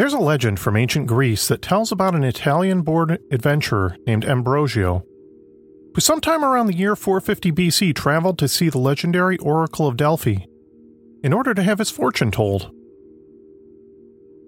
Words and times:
There's 0.00 0.14
a 0.14 0.18
legend 0.18 0.58
from 0.58 0.78
ancient 0.78 1.08
Greece 1.08 1.46
that 1.48 1.60
tells 1.60 1.92
about 1.92 2.14
an 2.14 2.24
Italian 2.24 2.80
born 2.80 3.18
adventurer 3.30 3.98
named 4.06 4.24
Ambrosio, 4.24 5.04
who 5.94 6.00
sometime 6.00 6.42
around 6.42 6.68
the 6.68 6.74
year 6.74 6.96
450 6.96 7.52
BC 7.52 7.94
traveled 7.94 8.38
to 8.38 8.48
see 8.48 8.70
the 8.70 8.78
legendary 8.78 9.36
Oracle 9.36 9.86
of 9.86 9.98
Delphi 9.98 10.36
in 11.22 11.34
order 11.34 11.52
to 11.52 11.62
have 11.62 11.78
his 11.78 11.90
fortune 11.90 12.30
told. 12.30 12.70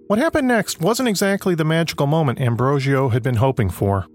What 0.07 0.17
happened 0.17 0.47
next 0.47 0.81
wasn't 0.81 1.07
exactly 1.07 1.53
the 1.53 1.63
magical 1.63 2.07
moment 2.07 2.41
Ambrosio 2.41 3.09
had 3.09 3.21
been 3.21 3.35
hoping 3.35 3.69
for. 3.69 4.07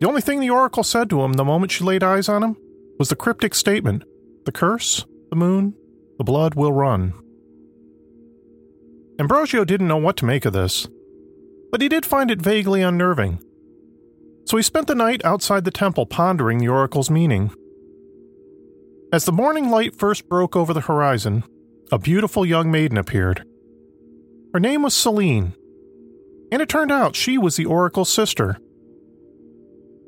The 0.00 0.08
only 0.08 0.20
thing 0.20 0.40
the 0.40 0.50
Oracle 0.50 0.82
said 0.82 1.08
to 1.10 1.22
him 1.22 1.34
the 1.34 1.44
moment 1.44 1.70
she 1.70 1.84
laid 1.84 2.02
eyes 2.02 2.28
on 2.28 2.42
him 2.42 2.56
was 2.98 3.08
the 3.08 3.14
cryptic 3.14 3.54
statement 3.54 4.02
The 4.46 4.50
curse, 4.50 5.06
the 5.30 5.36
moon, 5.36 5.74
the 6.18 6.24
blood 6.24 6.56
will 6.56 6.72
run. 6.72 7.12
Ambrosio 9.18 9.64
didn't 9.64 9.88
know 9.88 9.96
what 9.96 10.16
to 10.18 10.26
make 10.26 10.44
of 10.44 10.52
this, 10.52 10.86
but 11.70 11.80
he 11.80 11.88
did 11.88 12.04
find 12.04 12.30
it 12.30 12.40
vaguely 12.40 12.82
unnerving. 12.82 13.40
So 14.44 14.56
he 14.56 14.62
spent 14.62 14.86
the 14.86 14.94
night 14.94 15.24
outside 15.24 15.64
the 15.64 15.70
temple 15.70 16.06
pondering 16.06 16.58
the 16.58 16.68
oracle's 16.68 17.10
meaning. 17.10 17.50
As 19.12 19.24
the 19.24 19.32
morning 19.32 19.70
light 19.70 19.96
first 19.96 20.28
broke 20.28 20.54
over 20.54 20.74
the 20.74 20.82
horizon, 20.82 21.44
a 21.90 21.98
beautiful 21.98 22.44
young 22.44 22.70
maiden 22.70 22.98
appeared. 22.98 23.44
Her 24.52 24.60
name 24.60 24.82
was 24.82 24.94
Selene, 24.94 25.54
and 26.52 26.60
it 26.60 26.68
turned 26.68 26.92
out 26.92 27.16
she 27.16 27.38
was 27.38 27.56
the 27.56 27.66
oracle's 27.66 28.12
sister. 28.12 28.58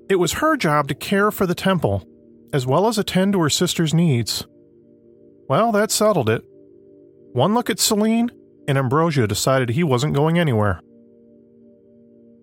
It 0.08 0.16
was 0.16 0.34
her 0.34 0.56
job 0.56 0.88
to 0.88 0.94
care 0.94 1.30
for 1.30 1.46
the 1.46 1.54
temple, 1.54 2.06
as 2.52 2.66
well 2.66 2.86
as 2.88 2.98
attend 2.98 3.32
to 3.32 3.40
her 3.40 3.50
sister's 3.50 3.94
needs. 3.94 4.46
Well, 5.48 5.72
that 5.72 5.90
settled 5.90 6.28
it. 6.28 6.44
One 7.32 7.54
look 7.54 7.70
at 7.70 7.78
Selene, 7.78 8.30
and 8.68 8.76
Ambrosio 8.76 9.26
decided 9.26 9.70
he 9.70 9.82
wasn't 9.82 10.14
going 10.14 10.38
anywhere. 10.38 10.80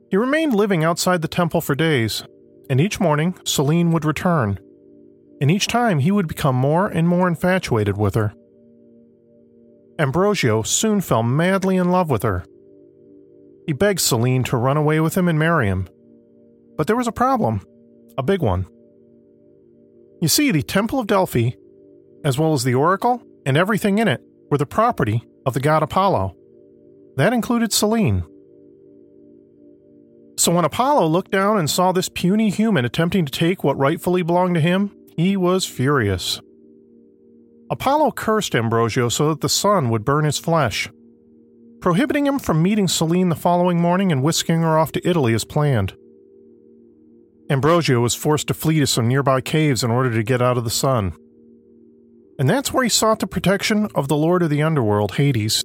He 0.09 0.17
remained 0.17 0.55
living 0.55 0.83
outside 0.83 1.21
the 1.21 1.27
temple 1.27 1.61
for 1.61 1.75
days, 1.75 2.23
and 2.69 2.81
each 2.81 2.99
morning 2.99 3.35
Selene 3.45 3.91
would 3.91 4.03
return, 4.03 4.59
and 5.39 5.51
each 5.51 5.67
time 5.67 5.99
he 5.99 6.11
would 6.11 6.27
become 6.27 6.55
more 6.55 6.87
and 6.87 7.07
more 7.07 7.27
infatuated 7.27 7.95
with 7.95 8.15
her. 8.15 8.33
Ambrosio 9.99 10.63
soon 10.63 10.99
fell 10.99 11.23
madly 11.23 11.77
in 11.77 11.91
love 11.91 12.09
with 12.09 12.23
her. 12.23 12.43
He 13.67 13.73
begged 13.73 14.01
Selene 14.01 14.43
to 14.45 14.57
run 14.57 14.77
away 14.77 14.99
with 14.99 15.15
him 15.15 15.27
and 15.27 15.39
marry 15.39 15.67
him. 15.67 15.87
But 16.75 16.87
there 16.87 16.95
was 16.95 17.07
a 17.07 17.13
problem, 17.13 17.61
a 18.17 18.23
big 18.23 18.41
one. 18.41 18.65
You 20.21 20.27
see, 20.27 20.51
the 20.51 20.63
Temple 20.63 20.99
of 20.99 21.07
Delphi, 21.07 21.51
as 22.23 22.37
well 22.37 22.53
as 22.53 22.63
the 22.63 22.75
Oracle 22.75 23.21
and 23.45 23.55
everything 23.57 23.99
in 23.99 24.07
it, 24.07 24.21
were 24.49 24.57
the 24.57 24.65
property 24.65 25.23
of 25.45 25.53
the 25.53 25.59
god 25.59 25.83
Apollo. 25.83 26.35
That 27.17 27.33
included 27.33 27.71
Selene. 27.71 28.23
So 30.37 30.51
when 30.51 30.65
Apollo 30.65 31.07
looked 31.07 31.31
down 31.31 31.57
and 31.57 31.69
saw 31.69 31.91
this 31.91 32.09
puny 32.09 32.49
human 32.49 32.83
attempting 32.83 33.25
to 33.25 33.31
take 33.31 33.63
what 33.63 33.77
rightfully 33.77 34.21
belonged 34.21 34.55
to 34.55 34.61
him, 34.61 34.91
he 35.15 35.37
was 35.37 35.65
furious. 35.65 36.41
Apollo 37.69 38.11
cursed 38.11 38.53
Ambrosio 38.53 39.09
so 39.09 39.29
that 39.29 39.41
the 39.41 39.49
sun 39.49 39.89
would 39.89 40.03
burn 40.03 40.25
his 40.25 40.37
flesh, 40.37 40.89
prohibiting 41.79 42.27
him 42.27 42.37
from 42.37 42.61
meeting 42.61 42.87
Selene 42.87 43.29
the 43.29 43.35
following 43.35 43.79
morning 43.79 44.11
and 44.11 44.21
whisking 44.21 44.61
her 44.61 44.77
off 44.77 44.91
to 44.91 45.07
Italy 45.07 45.33
as 45.33 45.45
planned. 45.45 45.95
Ambrosio 47.49 48.01
was 48.01 48.13
forced 48.13 48.47
to 48.47 48.53
flee 48.53 48.79
to 48.79 48.87
some 48.87 49.07
nearby 49.07 49.39
caves 49.39 49.83
in 49.83 49.91
order 49.91 50.11
to 50.11 50.23
get 50.23 50.41
out 50.41 50.57
of 50.57 50.63
the 50.63 50.69
sun 50.69 51.15
and 52.37 52.49
that's 52.49 52.73
where 52.73 52.83
he 52.83 52.89
sought 52.89 53.19
the 53.19 53.27
protection 53.27 53.87
of 53.95 54.07
the 54.07 54.17
lord 54.17 54.43
of 54.43 54.49
the 54.49 54.61
underworld, 54.61 55.15
Hades. 55.15 55.63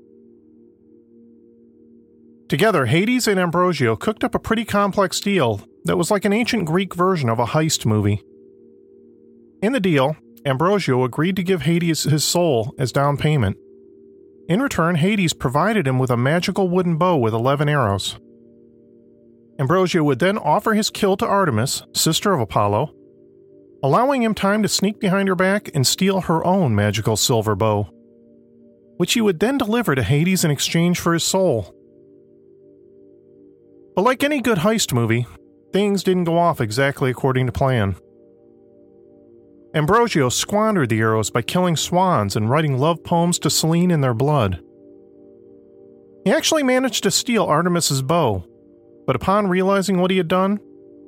Together, 2.49 2.87
Hades 2.87 3.29
and 3.29 3.39
Ambrosio 3.39 3.95
cooked 3.95 4.25
up 4.25 4.35
a 4.35 4.41
pretty 4.41 4.65
complex 4.65 5.21
deal 5.21 5.61
that 5.85 5.97
was 5.97 6.11
like 6.11 6.25
an 6.25 6.33
ancient 6.33 6.65
Greek 6.65 6.95
version 6.95 7.29
of 7.29 7.39
a 7.39 7.47
heist 7.47 7.87
movie. 7.87 8.23
In 9.63 9.73
the 9.73 9.81
deal, 9.81 10.17
Ambrosio 10.45 11.05
agreed 11.05 11.37
to 11.37 11.43
give 11.43 11.63
Hades 11.63 12.05
his 12.05 12.25
soul 12.25 12.75
as 12.79 12.93
down 12.93 13.17
payment. 13.17 13.57
In 14.49 14.61
return, 14.61 14.97
Hades 14.97 15.33
provided 15.33 15.87
him 15.87 15.99
with 15.99 16.11
a 16.11 16.17
magical 16.17 16.69
wooden 16.69 16.97
bow 16.97 17.17
with 17.17 17.35
11 17.35 17.69
arrows. 17.69 18.19
Ambrosio 19.61 20.03
would 20.03 20.19
then 20.19 20.39
offer 20.39 20.73
his 20.73 20.91
kill 20.91 21.17
to 21.19 21.27
Artemis, 21.27 21.83
sister 21.95 22.33
of 22.33 22.41
Apollo, 22.41 22.93
allowing 23.83 24.23
him 24.23 24.35
time 24.35 24.63
to 24.63 24.69
sneak 24.69 25.01
behind 25.01 25.29
her 25.29 25.35
back 25.35 25.71
and 25.75 25.87
steal 25.87 26.23
her 26.23 26.45
own 26.45 26.75
magical 26.75 27.17
silver 27.17 27.55
bow, 27.55 27.89
which 28.97 29.15
he 29.15 29.21
would 29.21 29.41
then 29.41 29.59
deliver 29.59 29.95
to 29.95 30.03
Hades 30.03 30.45
in 30.45 30.51
exchange 30.51 31.01
for 31.01 31.13
his 31.13 31.25
soul. 31.25 31.75
But 33.95 34.03
like 34.03 34.23
any 34.23 34.41
good 34.41 34.59
heist 34.59 34.93
movie, 34.93 35.27
things 35.73 36.03
didn't 36.03 36.25
go 36.25 36.39
off 36.39 36.61
exactly 36.61 37.11
according 37.11 37.47
to 37.47 37.53
plan. 37.53 37.97
Ambrosio 39.75 40.29
squandered 40.29 40.89
the 40.89 41.01
arrows 41.01 41.31
by 41.31 41.43
killing 41.43 41.77
swans 41.77 42.35
and 42.35 42.51
writing 42.51 42.79
love 42.79 43.05
poems 43.05 43.39
to 43.41 43.51
Selene 43.51 43.91
in 43.91 44.01
their 44.01 44.15
blood. 44.15 44.61
He 46.25 46.33
actually 46.33 46.65
managed 46.65 47.05
to 47.05 47.11
steal 47.11 47.45
Artemis's 47.45 48.03
bow, 48.03 48.45
but 49.07 49.17
upon 49.17 49.49
realizing 49.49 50.01
what 50.01 50.11
he 50.11 50.17
had 50.19 50.29
done, 50.29 50.59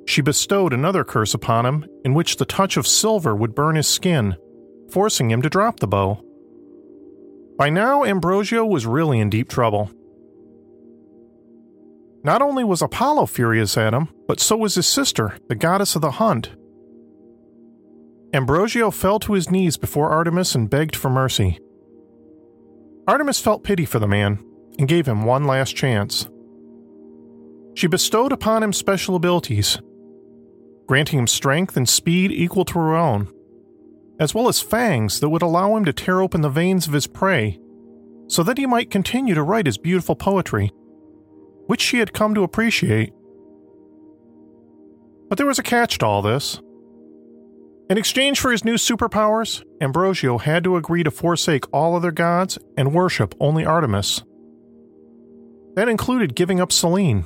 she 0.05 0.21
bestowed 0.21 0.73
another 0.73 1.03
curse 1.03 1.33
upon 1.33 1.65
him, 1.65 1.85
in 2.03 2.13
which 2.13 2.37
the 2.37 2.45
touch 2.45 2.77
of 2.77 2.87
silver 2.87 3.35
would 3.35 3.55
burn 3.55 3.75
his 3.75 3.87
skin, 3.87 4.35
forcing 4.91 5.31
him 5.31 5.41
to 5.41 5.49
drop 5.49 5.79
the 5.79 5.87
bow. 5.87 6.23
By 7.57 7.69
now, 7.69 8.03
Ambrosio 8.03 8.65
was 8.65 8.85
really 8.85 9.19
in 9.19 9.29
deep 9.29 9.49
trouble. 9.49 9.91
Not 12.23 12.41
only 12.41 12.63
was 12.63 12.81
Apollo 12.81 13.27
furious 13.27 13.77
at 13.77 13.93
him, 13.93 14.09
but 14.27 14.39
so 14.39 14.57
was 14.57 14.75
his 14.75 14.87
sister, 14.87 15.37
the 15.49 15.55
goddess 15.55 15.95
of 15.95 16.01
the 16.01 16.11
hunt. 16.11 16.51
Ambrosio 18.33 18.89
fell 18.89 19.19
to 19.19 19.33
his 19.33 19.51
knees 19.51 19.77
before 19.77 20.09
Artemis 20.09 20.55
and 20.55 20.69
begged 20.69 20.95
for 20.95 21.09
mercy. 21.09 21.59
Artemis 23.07 23.39
felt 23.39 23.63
pity 23.63 23.85
for 23.85 23.99
the 23.99 24.07
man 24.07 24.43
and 24.79 24.87
gave 24.87 25.05
him 25.05 25.23
one 25.23 25.45
last 25.45 25.75
chance. 25.75 26.27
She 27.75 27.87
bestowed 27.87 28.31
upon 28.31 28.63
him 28.63 28.73
special 28.73 29.15
abilities, 29.15 29.79
granting 30.85 31.19
him 31.19 31.27
strength 31.27 31.77
and 31.77 31.87
speed 31.87 32.31
equal 32.31 32.65
to 32.65 32.79
her 32.79 32.95
own, 32.95 33.31
as 34.19 34.33
well 34.33 34.47
as 34.47 34.61
fangs 34.61 35.19
that 35.19 35.29
would 35.29 35.41
allow 35.41 35.75
him 35.75 35.85
to 35.85 35.93
tear 35.93 36.21
open 36.21 36.41
the 36.41 36.49
veins 36.49 36.87
of 36.87 36.93
his 36.93 37.07
prey 37.07 37.59
so 38.27 38.43
that 38.43 38.57
he 38.57 38.65
might 38.65 38.89
continue 38.89 39.35
to 39.35 39.43
write 39.43 39.65
his 39.65 39.77
beautiful 39.77 40.15
poetry, 40.15 40.71
which 41.67 41.81
she 41.81 41.99
had 41.99 42.13
come 42.13 42.33
to 42.33 42.43
appreciate. 42.43 43.13
But 45.29 45.37
there 45.37 45.47
was 45.47 45.59
a 45.59 45.63
catch 45.63 45.97
to 45.99 46.05
all 46.05 46.21
this. 46.21 46.59
In 47.89 47.97
exchange 47.97 48.39
for 48.39 48.51
his 48.51 48.63
new 48.63 48.75
superpowers, 48.75 49.63
Ambrosio 49.81 50.37
had 50.37 50.63
to 50.63 50.77
agree 50.77 51.03
to 51.03 51.11
forsake 51.11 51.65
all 51.73 51.95
other 51.95 52.11
gods 52.11 52.57
and 52.77 52.93
worship 52.93 53.35
only 53.39 53.65
Artemis. 53.65 54.23
That 55.75 55.89
included 55.89 56.35
giving 56.35 56.59
up 56.59 56.71
Selene, 56.71 57.25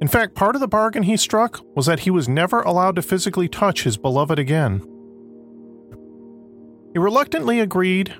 in 0.00 0.08
fact, 0.08 0.34
part 0.34 0.54
of 0.54 0.60
the 0.60 0.68
bargain 0.68 1.04
he 1.04 1.16
struck 1.16 1.64
was 1.74 1.86
that 1.86 2.00
he 2.00 2.10
was 2.10 2.28
never 2.28 2.60
allowed 2.62 2.96
to 2.96 3.02
physically 3.02 3.48
touch 3.48 3.84
his 3.84 3.96
beloved 3.96 4.38
again. 4.38 4.80
He 6.92 6.98
reluctantly 6.98 7.60
agreed, 7.60 8.14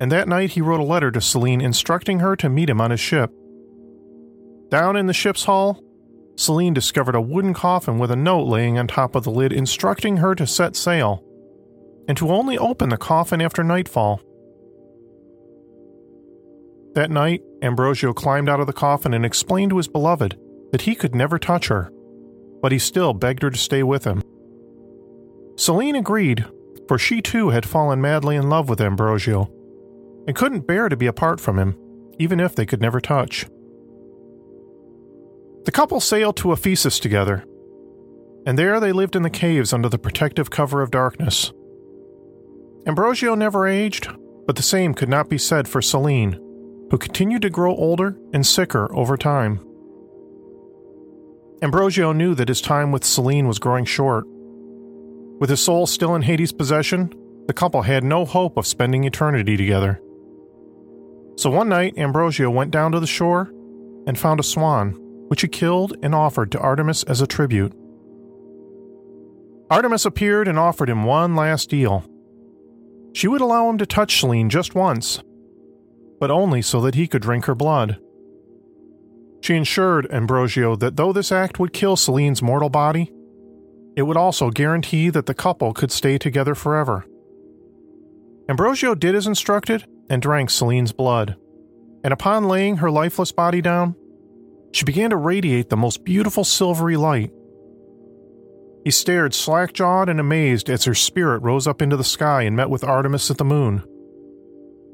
and 0.00 0.10
that 0.10 0.28
night 0.28 0.50
he 0.50 0.60
wrote 0.60 0.80
a 0.80 0.84
letter 0.84 1.10
to 1.12 1.20
Selene 1.20 1.60
instructing 1.60 2.18
her 2.18 2.34
to 2.36 2.48
meet 2.48 2.70
him 2.70 2.80
on 2.80 2.90
his 2.90 3.00
ship. 3.00 3.32
Down 4.70 4.96
in 4.96 5.06
the 5.06 5.12
ship's 5.12 5.44
hull, 5.44 5.82
Selene 6.36 6.74
discovered 6.74 7.14
a 7.14 7.20
wooden 7.20 7.54
coffin 7.54 7.98
with 7.98 8.10
a 8.10 8.16
note 8.16 8.44
laying 8.44 8.78
on 8.78 8.86
top 8.86 9.14
of 9.14 9.24
the 9.24 9.30
lid 9.30 9.52
instructing 9.52 10.16
her 10.18 10.34
to 10.34 10.46
set 10.46 10.74
sail 10.74 11.24
and 12.08 12.16
to 12.16 12.30
only 12.30 12.58
open 12.58 12.88
the 12.88 12.96
coffin 12.96 13.40
after 13.40 13.62
nightfall. 13.62 14.20
That 16.94 17.10
night, 17.10 17.42
Ambrosio 17.62 18.12
climbed 18.12 18.48
out 18.48 18.58
of 18.58 18.66
the 18.66 18.72
coffin 18.72 19.14
and 19.14 19.24
explained 19.24 19.70
to 19.70 19.76
his 19.76 19.86
beloved 19.86 20.36
that 20.72 20.82
he 20.82 20.94
could 20.94 21.14
never 21.14 21.38
touch 21.38 21.68
her, 21.68 21.90
but 22.62 22.72
he 22.72 22.78
still 22.78 23.12
begged 23.12 23.42
her 23.42 23.50
to 23.50 23.58
stay 23.58 23.82
with 23.82 24.04
him. 24.04 24.22
Selene 25.56 25.96
agreed, 25.96 26.44
for 26.88 26.98
she 26.98 27.20
too 27.20 27.50
had 27.50 27.66
fallen 27.66 28.00
madly 28.00 28.36
in 28.36 28.48
love 28.48 28.68
with 28.68 28.80
Ambrosio 28.80 29.50
and 30.26 30.36
couldn't 30.36 30.66
bear 30.66 30.88
to 30.88 30.96
be 30.96 31.06
apart 31.06 31.40
from 31.40 31.58
him, 31.58 31.76
even 32.18 32.40
if 32.40 32.54
they 32.54 32.66
could 32.66 32.80
never 32.80 33.00
touch. 33.00 33.46
The 35.64 35.72
couple 35.72 36.00
sailed 36.00 36.36
to 36.38 36.52
Ephesus 36.52 36.98
together, 36.98 37.44
and 38.46 38.58
there 38.58 38.80
they 38.80 38.92
lived 38.92 39.16
in 39.16 39.22
the 39.22 39.30
caves 39.30 39.72
under 39.72 39.88
the 39.88 39.98
protective 39.98 40.50
cover 40.50 40.82
of 40.82 40.90
darkness. 40.90 41.52
Ambrosio 42.86 43.34
never 43.34 43.66
aged, 43.66 44.08
but 44.46 44.56
the 44.56 44.62
same 44.62 44.94
could 44.94 45.08
not 45.08 45.28
be 45.28 45.38
said 45.38 45.68
for 45.68 45.82
Selene, 45.82 46.32
who 46.90 46.98
continued 46.98 47.42
to 47.42 47.50
grow 47.50 47.74
older 47.76 48.18
and 48.32 48.46
sicker 48.46 48.92
over 48.96 49.16
time. 49.16 49.60
Ambrosio 51.62 52.12
knew 52.12 52.34
that 52.34 52.48
his 52.48 52.62
time 52.62 52.90
with 52.90 53.04
Selene 53.04 53.46
was 53.46 53.58
growing 53.58 53.84
short. 53.84 54.24
With 55.40 55.50
his 55.50 55.60
soul 55.60 55.86
still 55.86 56.14
in 56.14 56.22
Hades' 56.22 56.52
possession, 56.52 57.12
the 57.46 57.52
couple 57.52 57.82
had 57.82 58.02
no 58.02 58.24
hope 58.24 58.56
of 58.56 58.66
spending 58.66 59.04
eternity 59.04 59.56
together. 59.56 60.00
So 61.36 61.50
one 61.50 61.68
night, 61.68 61.98
Ambrosio 61.98 62.50
went 62.50 62.70
down 62.70 62.92
to 62.92 63.00
the 63.00 63.06
shore 63.06 63.52
and 64.06 64.18
found 64.18 64.40
a 64.40 64.42
swan, 64.42 64.92
which 65.28 65.42
he 65.42 65.48
killed 65.48 65.94
and 66.02 66.14
offered 66.14 66.50
to 66.52 66.58
Artemis 66.58 67.02
as 67.04 67.20
a 67.20 67.26
tribute. 67.26 67.74
Artemis 69.70 70.04
appeared 70.04 70.48
and 70.48 70.58
offered 70.58 70.88
him 70.88 71.04
one 71.04 71.36
last 71.36 71.70
deal. 71.70 72.04
She 73.12 73.28
would 73.28 73.40
allow 73.40 73.68
him 73.68 73.78
to 73.78 73.86
touch 73.86 74.20
Selene 74.20 74.48
just 74.48 74.74
once, 74.74 75.22
but 76.18 76.30
only 76.30 76.62
so 76.62 76.80
that 76.80 76.94
he 76.94 77.06
could 77.06 77.22
drink 77.22 77.44
her 77.44 77.54
blood. 77.54 77.98
She 79.40 79.56
assured 79.56 80.10
Ambrosio 80.12 80.76
that 80.76 80.96
though 80.96 81.12
this 81.12 81.32
act 81.32 81.58
would 81.58 81.72
kill 81.72 81.96
Selene's 81.96 82.42
mortal 82.42 82.68
body, 82.68 83.12
it 83.96 84.02
would 84.02 84.16
also 84.16 84.50
guarantee 84.50 85.10
that 85.10 85.26
the 85.26 85.34
couple 85.34 85.72
could 85.72 85.90
stay 85.90 86.18
together 86.18 86.54
forever. 86.54 87.06
Ambrosio 88.48 88.94
did 88.94 89.14
as 89.14 89.26
instructed 89.26 89.86
and 90.08 90.20
drank 90.20 90.50
Selene's 90.50 90.92
blood, 90.92 91.36
and 92.04 92.12
upon 92.12 92.48
laying 92.48 92.78
her 92.78 92.90
lifeless 92.90 93.32
body 93.32 93.60
down, 93.60 93.94
she 94.72 94.84
began 94.84 95.10
to 95.10 95.16
radiate 95.16 95.68
the 95.68 95.76
most 95.76 96.04
beautiful 96.04 96.44
silvery 96.44 96.96
light. 96.96 97.32
He 98.84 98.90
stared 98.90 99.34
slack 99.34 99.72
jawed 99.72 100.08
and 100.08 100.20
amazed 100.20 100.70
as 100.70 100.84
her 100.84 100.94
spirit 100.94 101.42
rose 101.42 101.66
up 101.66 101.82
into 101.82 101.96
the 101.96 102.04
sky 102.04 102.42
and 102.42 102.56
met 102.56 102.70
with 102.70 102.84
Artemis 102.84 103.30
at 103.30 103.38
the 103.38 103.44
moon, 103.44 103.82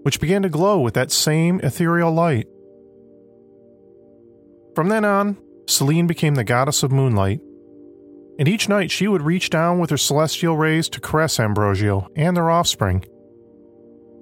which 0.03 0.21
began 0.21 0.43
to 0.43 0.49
glow 0.49 0.81
with 0.81 0.95
that 0.95 1.13
same 1.13 1.61
ethereal 1.61 2.13
light. 2.13 2.47
From 4.77 4.91
then 4.91 5.07
on, 5.07 5.39
Selene 5.67 6.07
became 6.07 6.35
the 6.35 6.45
goddess 6.45 6.83
of 6.83 6.93
moonlight, 6.93 7.41
and 8.39 8.47
each 8.47 8.69
night 8.69 8.91
she 8.91 9.09
would 9.09 9.23
reach 9.23 9.49
down 9.49 9.79
with 9.79 9.89
her 9.89 9.97
celestial 9.97 10.59
rays 10.59 10.91
to 10.91 11.01
caress 11.01 11.41
Ambrosio 11.41 12.11
and 12.15 12.37
their 12.37 12.51
offspring, 12.51 13.03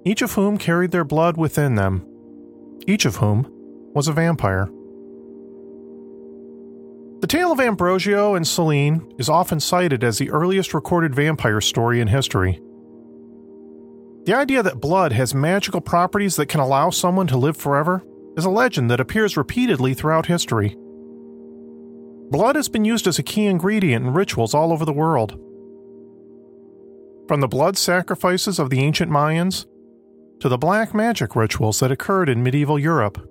each 0.05 0.21
of 0.21 0.31
whom 0.31 0.57
carried 0.57 0.91
their 0.91 1.03
blood 1.03 1.35
within 1.35 1.75
them, 1.75 2.07
each 2.87 3.03
of 3.03 3.17
whom 3.17 3.45
was 3.93 4.07
a 4.07 4.13
vampire. 4.13 4.69
The 7.19 7.27
tale 7.27 7.51
of 7.51 7.59
Ambrosio 7.59 8.35
and 8.35 8.47
Selene 8.47 9.13
is 9.19 9.27
often 9.27 9.59
cited 9.59 10.05
as 10.05 10.19
the 10.19 10.31
earliest 10.31 10.73
recorded 10.73 11.13
vampire 11.13 11.59
story 11.59 11.99
in 11.99 12.07
history. 12.07 12.61
The 14.23 14.33
idea 14.33 14.63
that 14.63 14.79
blood 14.79 15.11
has 15.11 15.35
magical 15.35 15.81
properties 15.81 16.37
that 16.37 16.47
can 16.47 16.61
allow 16.61 16.91
someone 16.91 17.27
to 17.27 17.37
live 17.37 17.57
forever 17.57 18.05
is 18.37 18.45
a 18.45 18.49
legend 18.49 18.91
that 18.91 18.99
appears 18.99 19.37
repeatedly 19.37 19.93
throughout 19.93 20.25
history. 20.25 20.75
Blood 22.31 22.55
has 22.55 22.69
been 22.69 22.85
used 22.85 23.07
as 23.07 23.19
a 23.19 23.23
key 23.23 23.45
ingredient 23.45 24.05
in 24.05 24.13
rituals 24.13 24.53
all 24.53 24.73
over 24.73 24.85
the 24.85 24.93
world. 24.93 25.39
From 27.27 27.41
the 27.41 27.47
blood 27.47 27.77
sacrifices 27.77 28.59
of 28.59 28.69
the 28.69 28.81
ancient 28.81 29.11
Mayans 29.11 29.65
to 30.39 30.49
the 30.49 30.57
black 30.57 30.93
magic 30.93 31.35
rituals 31.35 31.79
that 31.79 31.91
occurred 31.91 32.29
in 32.29 32.43
medieval 32.43 32.77
Europe 32.77 33.25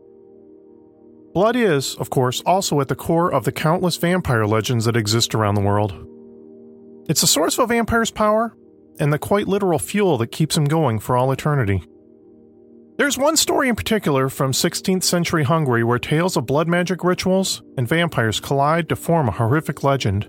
Blood 1.34 1.56
is, 1.56 1.96
of 1.96 2.10
course, 2.10 2.40
also 2.46 2.80
at 2.80 2.86
the 2.86 2.94
core 2.94 3.32
of 3.34 3.44
the 3.44 3.50
countless 3.50 3.96
vampire 3.96 4.46
legends 4.46 4.84
that 4.84 4.96
exist 4.96 5.34
around 5.34 5.56
the 5.56 5.60
world. 5.60 5.92
It's 7.08 7.22
the 7.22 7.26
source 7.26 7.58
of 7.58 7.64
a 7.64 7.74
vampire's 7.74 8.12
power 8.12 8.56
and 9.00 9.12
the 9.12 9.18
quite 9.18 9.48
literal 9.48 9.80
fuel 9.80 10.16
that 10.18 10.28
keeps 10.28 10.56
him 10.56 10.64
going 10.64 11.00
for 11.00 11.16
all 11.16 11.32
eternity. 11.32 11.82
There's 12.96 13.18
one 13.18 13.36
story 13.36 13.68
in 13.68 13.74
particular 13.74 14.28
from 14.28 14.52
16th 14.52 15.02
century 15.02 15.42
Hungary 15.42 15.82
where 15.82 15.98
tales 15.98 16.36
of 16.36 16.46
blood 16.46 16.68
magic 16.68 17.02
rituals 17.02 17.60
and 17.76 17.88
vampires 17.88 18.38
collide 18.38 18.88
to 18.88 18.94
form 18.94 19.28
a 19.28 19.32
horrific 19.32 19.82
legend. 19.82 20.28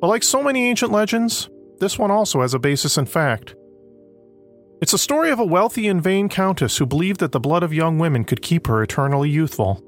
But 0.00 0.08
like 0.08 0.24
so 0.24 0.42
many 0.42 0.68
ancient 0.68 0.90
legends, 0.90 1.48
this 1.78 2.00
one 2.00 2.10
also 2.10 2.40
has 2.40 2.52
a 2.52 2.58
basis 2.58 2.98
in 2.98 3.06
fact. 3.06 3.54
It's 4.82 4.92
a 4.92 4.98
story 4.98 5.30
of 5.30 5.38
a 5.38 5.44
wealthy 5.44 5.86
and 5.86 6.02
vain 6.02 6.28
countess 6.28 6.78
who 6.78 6.84
believed 6.84 7.20
that 7.20 7.30
the 7.30 7.40
blood 7.40 7.62
of 7.62 7.72
young 7.72 7.98
women 7.98 8.24
could 8.24 8.42
keep 8.42 8.66
her 8.66 8.82
eternally 8.82 9.30
youthful. 9.30 9.80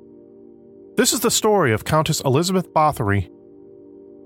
This 0.97 1.13
is 1.13 1.21
the 1.21 1.31
story 1.31 1.73
of 1.73 1.85
Countess 1.85 2.21
Elizabeth 2.21 2.73
Bathory, 2.73 3.29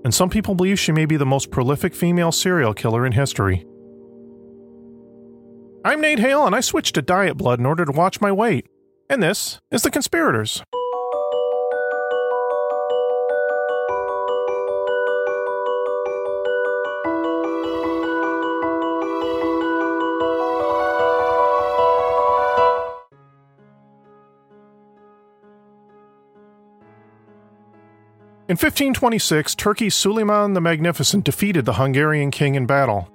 and 0.03 0.13
some 0.13 0.29
people 0.29 0.53
believe 0.53 0.79
she 0.79 0.91
may 0.91 1.05
be 1.05 1.17
the 1.17 1.25
most 1.25 1.49
prolific 1.49 1.95
female 1.95 2.31
serial 2.31 2.75
killer 2.75 3.05
in 3.05 3.11
history. 3.11 3.65
I'm 5.85 5.99
Nate 5.99 6.19
Hale, 6.19 6.45
and 6.45 6.55
I 6.55 6.61
switched 6.61 6.95
to 6.95 7.01
diet 7.01 7.35
blood 7.35 7.59
in 7.59 7.65
order 7.65 7.83
to 7.83 7.91
watch 7.91 8.21
my 8.21 8.31
weight. 8.31 8.67
And 9.09 9.21
this 9.21 9.59
is 9.69 9.81
The 9.81 9.91
Conspirators. 9.91 10.63
In 28.47 28.55
1526, 28.55 29.55
Turkey's 29.55 29.95
Suleiman 29.95 30.53
the 30.53 30.61
Magnificent 30.61 31.25
defeated 31.25 31.65
the 31.65 31.73
Hungarian 31.73 32.31
king 32.31 32.55
in 32.55 32.65
battle. 32.65 33.12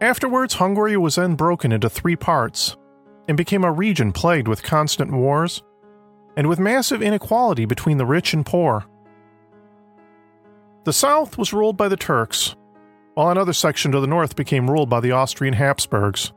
Afterwards, 0.00 0.54
Hungary 0.54 0.96
was 0.96 1.14
then 1.14 1.34
broken 1.34 1.72
into 1.72 1.88
three 1.88 2.16
parts 2.16 2.76
and 3.28 3.36
became 3.36 3.64
a 3.64 3.72
region 3.72 4.12
plagued 4.12 4.46
with 4.46 4.62
constant 4.62 5.10
wars 5.12 5.62
and 6.36 6.48
with 6.48 6.58
massive 6.58 7.02
inequality 7.02 7.64
between 7.64 7.96
the 7.96 8.06
rich 8.06 8.34
and 8.34 8.44
poor. 8.44 8.84
The 10.84 10.92
south 10.92 11.38
was 11.38 11.52
ruled 11.52 11.76
by 11.76 11.88
the 11.88 11.96
Turks, 11.96 12.54
while 13.14 13.30
another 13.30 13.54
section 13.54 13.90
to 13.92 14.00
the 14.00 14.06
north 14.06 14.36
became 14.36 14.70
ruled 14.70 14.90
by 14.90 15.00
the 15.00 15.12
Austrian 15.12 15.54
Habsburgs. 15.54 16.32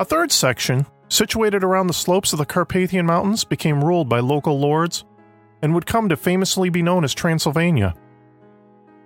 A 0.00 0.04
third 0.04 0.32
section, 0.32 0.86
situated 1.08 1.62
around 1.62 1.86
the 1.86 1.92
slopes 1.92 2.32
of 2.32 2.38
the 2.38 2.46
Carpathian 2.46 3.06
Mountains, 3.06 3.44
became 3.44 3.84
ruled 3.84 4.08
by 4.08 4.20
local 4.20 4.58
lords 4.58 5.04
and 5.62 5.74
would 5.74 5.86
come 5.86 6.08
to 6.08 6.16
famously 6.16 6.70
be 6.70 6.82
known 6.82 7.04
as 7.04 7.14
Transylvania. 7.14 7.94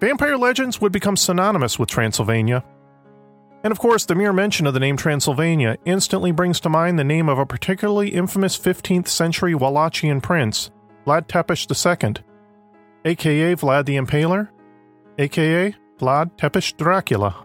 Vampire 0.01 0.37
legends 0.37 0.81
would 0.81 0.93
become 0.93 1.17
synonymous 1.17 1.79
with 1.79 1.91
Transylvania. 1.91 2.65
And 3.65 3.73
of 3.73 3.79
course, 3.79 4.05
the 4.05 4.15
mere 4.15 4.33
mention 4.33 4.67
of 4.67 4.75
the 4.75 4.81
name 4.81 4.97
Transylvania 4.97 5.77
instantly 5.85 6.31
brings 6.31 6.61
to 6.61 6.69
mind 6.69 6.99
the 6.99 7.05
name 7.05 7.29
of 7.29 7.39
a 7.39 7.47
particularly 7.47 8.11
infamous 8.11 8.57
15th 8.57 9.09
century 9.09 9.53
Wallachian 9.53 10.23
prince, 10.23 10.71
Vlad 11.07 11.27
Tepes 11.27 11.67
II, 11.67 12.15
aka 13.05 13.57
Vlad 13.57 13.87
the 13.87 13.97
Impaler, 13.97 14.49
aka 15.19 15.75
Vlad 15.99 16.37
Tepes 16.37 16.73
Dracula. 16.77 17.45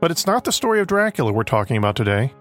But 0.00 0.12
it's 0.12 0.26
not 0.26 0.44
the 0.44 0.52
story 0.52 0.80
of 0.80 0.86
Dracula 0.86 1.32
we're 1.32 1.42
talking 1.42 1.76
about 1.76 1.96
today. 1.96 2.32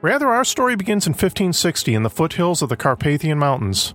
Rather, 0.00 0.28
our 0.28 0.44
story 0.44 0.76
begins 0.76 1.06
in 1.06 1.12
1560 1.12 1.94
in 1.94 2.02
the 2.02 2.10
foothills 2.10 2.62
of 2.62 2.70
the 2.70 2.76
Carpathian 2.76 3.38
Mountains 3.38 3.94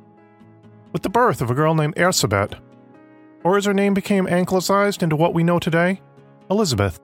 with 0.94 1.02
the 1.02 1.10
birth 1.10 1.42
of 1.42 1.52
a 1.52 1.56
girl 1.56 1.76
named 1.76 1.96
Erzsébet, 1.96 2.60
or 3.44 3.58
as 3.58 3.66
her 3.66 3.74
name 3.74 3.94
became 3.94 4.28
anglicized 4.28 5.04
into 5.04 5.16
what 5.16 5.34
we 5.34 5.44
know 5.44 5.60
today, 5.60 6.02
Elizabeth. 6.50 7.00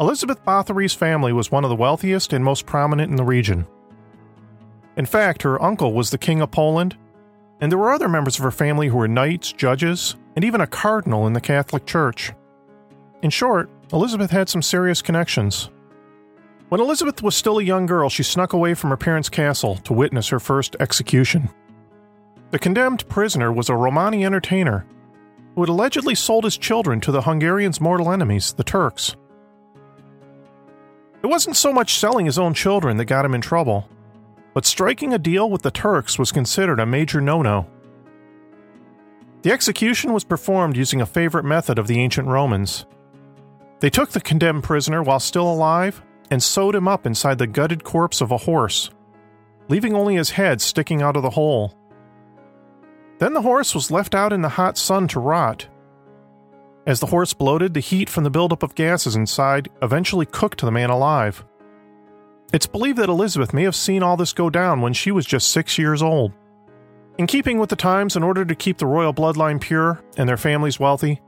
Elizabeth 0.00 0.44
Bathory's 0.44 0.94
family 0.94 1.32
was 1.32 1.50
one 1.50 1.64
of 1.64 1.70
the 1.70 1.76
wealthiest 1.76 2.32
and 2.32 2.44
most 2.44 2.66
prominent 2.66 3.10
in 3.10 3.16
the 3.16 3.24
region. 3.24 3.66
In 4.96 5.06
fact, 5.06 5.42
her 5.42 5.60
uncle 5.60 5.92
was 5.92 6.10
the 6.10 6.18
King 6.18 6.40
of 6.40 6.52
Poland, 6.52 6.96
and 7.60 7.72
there 7.72 7.78
were 7.78 7.90
other 7.90 8.08
members 8.08 8.38
of 8.38 8.44
her 8.44 8.52
family 8.52 8.86
who 8.86 8.96
were 8.96 9.08
knights, 9.08 9.52
judges, 9.52 10.14
and 10.36 10.44
even 10.44 10.60
a 10.60 10.68
cardinal 10.68 11.26
in 11.26 11.32
the 11.32 11.40
Catholic 11.40 11.84
Church. 11.84 12.32
In 13.22 13.30
short, 13.30 13.68
Elizabeth 13.92 14.30
had 14.30 14.48
some 14.48 14.62
serious 14.62 15.02
connections. 15.02 15.68
When 16.68 16.80
Elizabeth 16.80 17.20
was 17.20 17.34
still 17.34 17.58
a 17.58 17.64
young 17.64 17.86
girl, 17.86 18.08
she 18.08 18.22
snuck 18.22 18.52
away 18.52 18.74
from 18.74 18.90
her 18.90 18.96
parents' 18.96 19.28
castle 19.28 19.76
to 19.78 19.92
witness 19.92 20.28
her 20.28 20.38
first 20.38 20.76
execution. 20.78 21.50
The 22.52 22.60
condemned 22.60 23.08
prisoner 23.08 23.52
was 23.52 23.68
a 23.68 23.74
Romani 23.74 24.24
entertainer 24.24 24.86
who 25.56 25.62
had 25.62 25.68
allegedly 25.68 26.14
sold 26.14 26.44
his 26.44 26.56
children 26.56 27.00
to 27.00 27.10
the 27.10 27.22
Hungarians' 27.22 27.80
mortal 27.80 28.12
enemies, 28.12 28.52
the 28.52 28.62
Turks. 28.62 29.16
It 31.22 31.26
wasn't 31.26 31.56
so 31.56 31.72
much 31.72 31.98
selling 31.98 32.26
his 32.26 32.38
own 32.38 32.54
children 32.54 32.96
that 32.96 33.06
got 33.06 33.24
him 33.24 33.34
in 33.34 33.40
trouble, 33.40 33.88
but 34.54 34.66
striking 34.66 35.12
a 35.12 35.18
deal 35.18 35.50
with 35.50 35.62
the 35.62 35.70
Turks 35.70 36.18
was 36.18 36.32
considered 36.32 36.80
a 36.80 36.86
major 36.86 37.20
no 37.20 37.42
no. 37.42 37.66
The 39.42 39.52
execution 39.52 40.12
was 40.12 40.24
performed 40.24 40.76
using 40.76 41.00
a 41.00 41.06
favorite 41.06 41.44
method 41.44 41.78
of 41.78 41.86
the 41.86 42.00
ancient 42.00 42.28
Romans. 42.28 42.86
They 43.80 43.90
took 43.90 44.10
the 44.10 44.20
condemned 44.20 44.64
prisoner 44.64 45.02
while 45.02 45.20
still 45.20 45.50
alive 45.50 46.02
and 46.30 46.42
sewed 46.42 46.74
him 46.74 46.88
up 46.88 47.06
inside 47.06 47.38
the 47.38 47.46
gutted 47.46 47.84
corpse 47.84 48.20
of 48.20 48.32
a 48.32 48.36
horse, 48.36 48.90
leaving 49.68 49.94
only 49.94 50.16
his 50.16 50.30
head 50.30 50.60
sticking 50.60 51.02
out 51.02 51.16
of 51.16 51.22
the 51.22 51.30
hole. 51.30 51.74
Then 53.18 53.32
the 53.32 53.42
horse 53.42 53.74
was 53.74 53.90
left 53.90 54.14
out 54.14 54.32
in 54.32 54.42
the 54.42 54.48
hot 54.48 54.78
sun 54.78 55.08
to 55.08 55.20
rot. 55.20 55.68
As 56.88 57.00
the 57.00 57.06
horse 57.06 57.34
bloated, 57.34 57.74
the 57.74 57.80
heat 57.80 58.08
from 58.08 58.24
the 58.24 58.30
buildup 58.30 58.62
of 58.62 58.74
gases 58.74 59.14
inside 59.14 59.68
eventually 59.82 60.24
cooked 60.24 60.62
the 60.62 60.70
man 60.70 60.88
alive. 60.88 61.44
It's 62.50 62.66
believed 62.66 62.96
that 62.96 63.10
Elizabeth 63.10 63.52
may 63.52 63.64
have 63.64 63.76
seen 63.76 64.02
all 64.02 64.16
this 64.16 64.32
go 64.32 64.48
down 64.48 64.80
when 64.80 64.94
she 64.94 65.10
was 65.10 65.26
just 65.26 65.48
six 65.48 65.76
years 65.76 66.00
old. 66.00 66.32
In 67.18 67.26
keeping 67.26 67.58
with 67.58 67.68
the 67.68 67.76
times, 67.76 68.16
in 68.16 68.22
order 68.22 68.42
to 68.42 68.54
keep 68.54 68.78
the 68.78 68.86
royal 68.86 69.12
bloodline 69.12 69.60
pure 69.60 70.02
and 70.16 70.26
their 70.26 70.38
families 70.38 70.80
wealthy, 70.80 71.20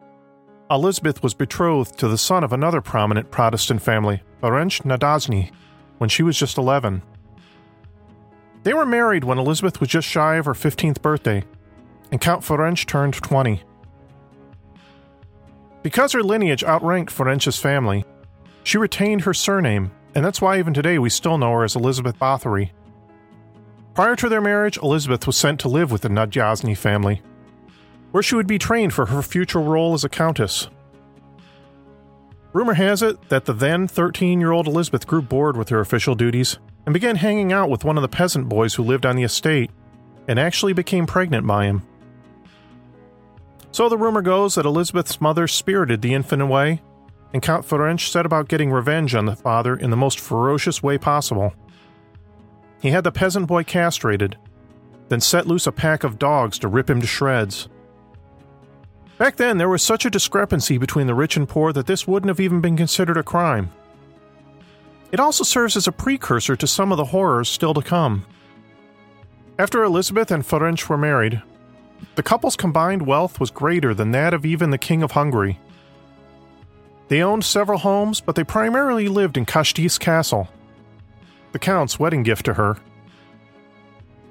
Elizabeth 0.71 1.23
was 1.23 1.35
betrothed 1.35 1.99
to 1.99 2.09
the 2.09 2.17
son 2.17 2.43
of 2.43 2.55
another 2.55 2.81
prominent 2.81 3.31
Protestant 3.31 3.83
family, 3.83 4.23
Ferenc 4.43 4.81
Nádasdy, 4.85 5.51
when 5.99 6.09
she 6.09 6.23
was 6.23 6.39
just 6.39 6.57
11. 6.57 7.03
They 8.63 8.73
were 8.73 8.87
married 8.87 9.25
when 9.25 9.37
Elizabeth 9.37 9.79
was 9.79 9.91
just 9.91 10.09
shy 10.09 10.37
of 10.37 10.47
her 10.47 10.55
15th 10.55 11.03
birthday, 11.03 11.45
and 12.11 12.19
Count 12.19 12.45
Ferenc 12.45 12.87
turned 12.87 13.13
20. 13.13 13.63
Because 15.83 16.13
her 16.13 16.23
lineage 16.23 16.63
outranked 16.63 17.13
Ferenc's 17.13 17.59
family, 17.59 18.05
she 18.65 18.79
retained 18.79 19.23
her 19.23 19.35
surname, 19.35 19.91
and 20.15 20.25
that's 20.25 20.41
why 20.41 20.59
even 20.59 20.75
today 20.75 20.99
we 20.99 21.09
still 21.09 21.39
know 21.39 21.53
her 21.53 21.65
as 21.65 21.77
Elizabeth 21.77 22.19
Bathory. 22.19 22.71
Prior 23.95 24.15
to 24.17 24.29
their 24.29 24.41
marriage, 24.41 24.79
Elizabeth 24.79 25.27
was 25.27 25.37
sent 25.37 25.61
to 25.61 25.69
live 25.69 25.91
with 25.91 26.03
the 26.03 26.09
Nádasdy 26.09 26.77
family, 26.77 27.23
where 28.11 28.23
she 28.23 28.35
would 28.35 28.47
be 28.47 28.59
trained 28.59 28.93
for 28.93 29.07
her 29.07 29.23
future 29.23 29.61
role 29.61 29.95
as 29.95 30.05
a 30.05 30.09
countess. 30.09 30.69
Rumor 32.53 32.75
has 32.75 33.03
it 33.03 33.29
that 33.29 33.45
the 33.45 33.53
then 33.53 33.87
13 33.87 34.41
year 34.41 34.53
old 34.53 34.67
Elizabeth 34.67 35.07
grew 35.07 35.23
bored 35.23 35.57
with 35.57 35.69
her 35.69 35.81
official 35.81 36.15
duties 36.15 36.59
and 36.85 36.93
began 36.93 37.17
hanging 37.17 37.53
out 37.53 37.71
with 37.71 37.85
one 37.85 37.97
of 37.97 38.03
the 38.03 38.09
peasant 38.09 38.49
boys 38.49 38.75
who 38.75 38.83
lived 38.83 39.07
on 39.07 39.17
the 39.17 39.23
estate 39.23 39.71
and 40.27 40.39
actually 40.39 40.73
became 40.73 41.07
pregnant 41.07 41.47
by 41.47 41.67
him. 41.67 41.83
So 43.73 43.89
the 43.89 43.99
rumor 43.99 44.23
goes 44.23 44.57
that 44.57 44.67
Elizabeth's 44.67 45.21
mother 45.21 45.47
spirited 45.47 46.03
the 46.03 46.15
infant 46.15 46.43
away, 46.43 46.83
and 47.33 47.43
Count 47.43 47.67
Ferenc 47.67 48.01
set 48.01 48.27
about 48.27 48.49
getting 48.49 48.73
revenge 48.73 49.15
on 49.15 49.27
the 49.27 49.37
father 49.37 49.77
in 49.77 49.91
the 49.91 49.97
most 49.97 50.19
ferocious 50.19 50.83
way 50.83 50.99
possible. 50.99 51.55
He 52.83 52.91
had 52.91 53.05
the 53.05 53.13
peasant 53.13 53.47
boy 53.47 53.65
castrated, 53.65 54.37
then 55.09 55.21
set 55.21 55.47
loose 55.47 55.67
a 55.67 55.73
pack 55.73 56.03
of 56.03 56.19
dogs 56.19 56.59
to 56.59 56.69
rip 56.69 56.91
him 56.91 57.01
to 57.01 57.07
shreds. 57.07 57.69
Back 59.19 59.37
then, 59.37 59.59
there 59.59 59.69
was 59.69 59.83
such 59.83 60.07
a 60.07 60.11
discrepancy 60.11 60.79
between 60.79 61.07
the 61.07 61.15
rich 61.15 61.37
and 61.37 61.49
poor 61.49 61.73
that 61.73 61.87
this 61.87 62.09
wouldn't 62.09 62.29
have 62.29 62.41
even 62.41 62.61
been 62.61 62.77
considered 62.77 63.19
a 63.19 63.23
crime. 63.23 63.71
It 65.13 65.21
also 65.21 65.45
serves 65.45 65.77
as 65.77 65.87
a 65.87 65.93
precursor 65.93 66.57
to 66.57 66.67
some 66.67 66.91
of 66.91 66.97
the 66.99 67.05
horrors 67.07 67.49
still 67.49 67.75
to 67.75 67.83
come. 67.83 68.25
After 69.59 69.85
Elizabeth 69.85 70.31
and 70.31 70.43
Ferenc 70.43 70.89
were 70.89 70.97
married, 70.97 71.43
the 72.15 72.23
couple's 72.23 72.57
combined 72.57 73.07
wealth 73.07 73.41
was 73.41 73.51
greater 73.51 73.95
than 73.95 74.11
that 74.13 74.35
of 74.35 74.45
even 74.45 74.71
the 74.71 74.79
King 74.79 75.03
of 75.03 75.13
Hungary. 75.13 75.59
They 77.09 77.23
owned 77.23 77.45
several 77.45 77.79
homes, 77.79 78.21
but 78.21 78.35
they 78.35 78.45
primarily 78.45 79.09
lived 79.09 79.37
in 79.37 79.47
Kastis 79.47 79.99
Castle, 79.99 80.49
the 81.53 81.59
Count's 81.59 81.99
wedding 81.99 82.23
gift 82.23 82.45
to 82.45 82.55
her. 82.55 82.77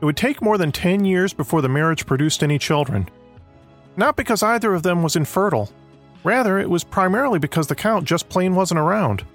It 0.01 0.05
would 0.05 0.15
take 0.15 0.41
more 0.41 0.57
than 0.57 0.71
10 0.71 1.03
years 1.03 1.33
before 1.33 1.61
the 1.61 1.67
marriage 1.67 2.05
produced 2.05 2.41
any 2.41 2.57
children. 2.57 3.09
Not 3.97 4.15
because 4.15 4.43
either 4.43 4.73
of 4.73 4.83
them 4.83 5.03
was 5.03 5.17
infertile, 5.17 5.69
rather, 6.23 6.57
it 6.57 6.69
was 6.69 6.85
primarily 6.85 7.39
because 7.39 7.67
the 7.67 7.75
Count 7.75 8.05
just 8.05 8.29
plain 8.29 8.55
wasn't 8.55 8.79
around. 8.79 9.25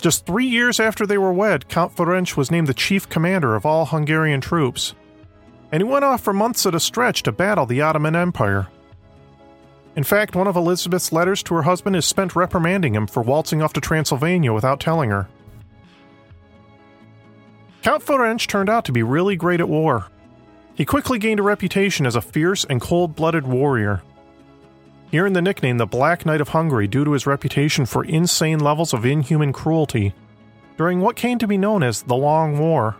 Just 0.00 0.26
three 0.26 0.46
years 0.46 0.80
after 0.80 1.06
they 1.06 1.18
were 1.18 1.32
wed, 1.32 1.68
Count 1.68 1.94
Ferenc 1.94 2.36
was 2.36 2.50
named 2.50 2.66
the 2.66 2.74
chief 2.74 3.08
commander 3.08 3.54
of 3.54 3.66
all 3.66 3.86
Hungarian 3.86 4.40
troops 4.40 4.94
and 5.70 5.82
he 5.82 5.88
went 5.88 6.04
off 6.04 6.22
for 6.22 6.32
months 6.32 6.64
at 6.66 6.74
a 6.74 6.80
stretch 6.80 7.22
to 7.24 7.32
battle 7.32 7.66
the 7.66 7.82
Ottoman 7.82 8.16
Empire. 8.16 8.68
In 9.96 10.04
fact, 10.04 10.36
one 10.36 10.46
of 10.46 10.56
Elizabeth's 10.56 11.12
letters 11.12 11.42
to 11.44 11.54
her 11.54 11.62
husband 11.62 11.96
is 11.96 12.06
spent 12.06 12.36
reprimanding 12.36 12.94
him 12.94 13.06
for 13.06 13.22
waltzing 13.22 13.62
off 13.62 13.72
to 13.72 13.80
Transylvania 13.80 14.52
without 14.52 14.80
telling 14.80 15.10
her. 15.10 15.28
Count 17.82 18.04
Ferenc 18.04 18.46
turned 18.46 18.68
out 18.68 18.84
to 18.84 18.92
be 18.92 19.02
really 19.02 19.36
great 19.36 19.60
at 19.60 19.68
war. 19.68 20.06
He 20.74 20.84
quickly 20.84 21.18
gained 21.18 21.40
a 21.40 21.42
reputation 21.42 22.06
as 22.06 22.14
a 22.14 22.20
fierce 22.20 22.64
and 22.64 22.80
cold 22.80 23.16
blooded 23.16 23.46
warrior. 23.46 24.02
He 25.10 25.18
earned 25.18 25.34
the 25.34 25.42
nickname 25.42 25.78
the 25.78 25.86
Black 25.86 26.26
Knight 26.26 26.40
of 26.40 26.50
Hungary 26.50 26.86
due 26.86 27.04
to 27.04 27.12
his 27.12 27.26
reputation 27.26 27.86
for 27.86 28.04
insane 28.04 28.60
levels 28.60 28.92
of 28.92 29.06
inhuman 29.06 29.52
cruelty 29.52 30.14
during 30.76 31.00
what 31.00 31.16
came 31.16 31.38
to 31.38 31.48
be 31.48 31.58
known 31.58 31.82
as 31.82 32.02
the 32.02 32.14
Long 32.14 32.58
War. 32.58 32.96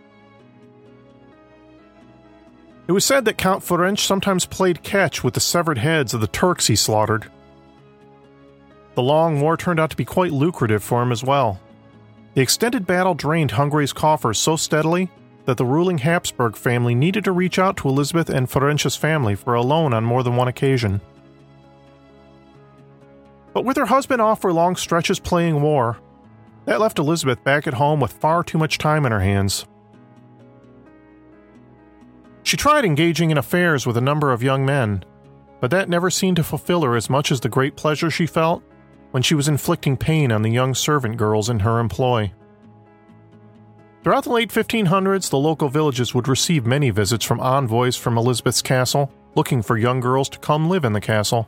It 2.88 2.92
was 2.92 3.04
said 3.04 3.26
that 3.26 3.36
Count 3.36 3.62
Ferenc 3.62 3.98
sometimes 3.98 4.46
played 4.46 4.82
catch 4.82 5.22
with 5.22 5.34
the 5.34 5.40
severed 5.40 5.76
heads 5.76 6.14
of 6.14 6.22
the 6.22 6.26
Turks 6.26 6.68
he 6.68 6.74
slaughtered. 6.74 7.30
The 8.94 9.02
long 9.02 9.42
war 9.42 9.58
turned 9.58 9.78
out 9.78 9.90
to 9.90 9.96
be 9.96 10.06
quite 10.06 10.32
lucrative 10.32 10.82
for 10.82 11.02
him 11.02 11.12
as 11.12 11.22
well. 11.22 11.60
The 12.32 12.40
extended 12.40 12.86
battle 12.86 13.14
drained 13.14 13.50
Hungary's 13.50 13.92
coffers 13.92 14.38
so 14.38 14.56
steadily 14.56 15.10
that 15.44 15.58
the 15.58 15.66
ruling 15.66 15.98
Habsburg 15.98 16.56
family 16.56 16.94
needed 16.94 17.24
to 17.24 17.32
reach 17.32 17.58
out 17.58 17.76
to 17.78 17.88
Elizabeth 17.88 18.30
and 18.30 18.48
Ferenc's 18.48 18.96
family 18.96 19.34
for 19.34 19.52
a 19.52 19.62
loan 19.62 19.92
on 19.92 20.04
more 20.04 20.22
than 20.22 20.36
one 20.36 20.48
occasion. 20.48 21.02
But 23.52 23.66
with 23.66 23.76
her 23.76 23.86
husband 23.86 24.22
off 24.22 24.40
for 24.40 24.52
long 24.52 24.76
stretches 24.76 25.20
playing 25.20 25.60
war, 25.60 25.98
that 26.64 26.80
left 26.80 26.98
Elizabeth 26.98 27.44
back 27.44 27.66
at 27.66 27.74
home 27.74 28.00
with 28.00 28.12
far 28.12 28.42
too 28.42 28.56
much 28.56 28.78
time 28.78 29.04
in 29.04 29.12
her 29.12 29.20
hands. 29.20 29.66
She 32.48 32.56
tried 32.56 32.86
engaging 32.86 33.30
in 33.30 33.36
affairs 33.36 33.86
with 33.86 33.98
a 33.98 34.00
number 34.00 34.32
of 34.32 34.42
young 34.42 34.64
men, 34.64 35.04
but 35.60 35.70
that 35.70 35.90
never 35.90 36.08
seemed 36.08 36.38
to 36.38 36.42
fulfill 36.42 36.80
her 36.80 36.96
as 36.96 37.10
much 37.10 37.30
as 37.30 37.40
the 37.40 37.50
great 37.50 37.76
pleasure 37.76 38.10
she 38.10 38.24
felt 38.24 38.62
when 39.10 39.22
she 39.22 39.34
was 39.34 39.48
inflicting 39.48 39.98
pain 39.98 40.32
on 40.32 40.40
the 40.40 40.50
young 40.50 40.74
servant 40.74 41.18
girls 41.18 41.50
in 41.50 41.58
her 41.58 41.78
employ. 41.78 42.32
Throughout 44.02 44.24
the 44.24 44.32
late 44.32 44.48
1500s, 44.48 45.28
the 45.28 45.36
local 45.36 45.68
villages 45.68 46.14
would 46.14 46.26
receive 46.26 46.64
many 46.64 46.88
visits 46.88 47.22
from 47.22 47.38
envoys 47.38 47.96
from 47.96 48.16
Elizabeth's 48.16 48.62
castle 48.62 49.12
looking 49.34 49.60
for 49.60 49.76
young 49.76 50.00
girls 50.00 50.30
to 50.30 50.38
come 50.38 50.70
live 50.70 50.86
in 50.86 50.94
the 50.94 51.02
castle 51.02 51.46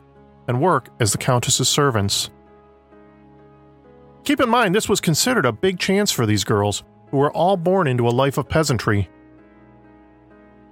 and 0.48 0.60
work 0.60 0.90
as 1.00 1.12
the 1.12 1.18
Countess's 1.18 1.70
servants. 1.70 2.28
Keep 4.24 4.40
in 4.40 4.50
mind, 4.50 4.74
this 4.74 4.90
was 4.90 5.00
considered 5.00 5.46
a 5.46 5.52
big 5.52 5.78
chance 5.78 6.12
for 6.12 6.26
these 6.26 6.44
girls, 6.44 6.84
who 7.10 7.16
were 7.16 7.32
all 7.32 7.56
born 7.56 7.86
into 7.86 8.06
a 8.06 8.10
life 8.10 8.36
of 8.36 8.50
peasantry 8.50 9.08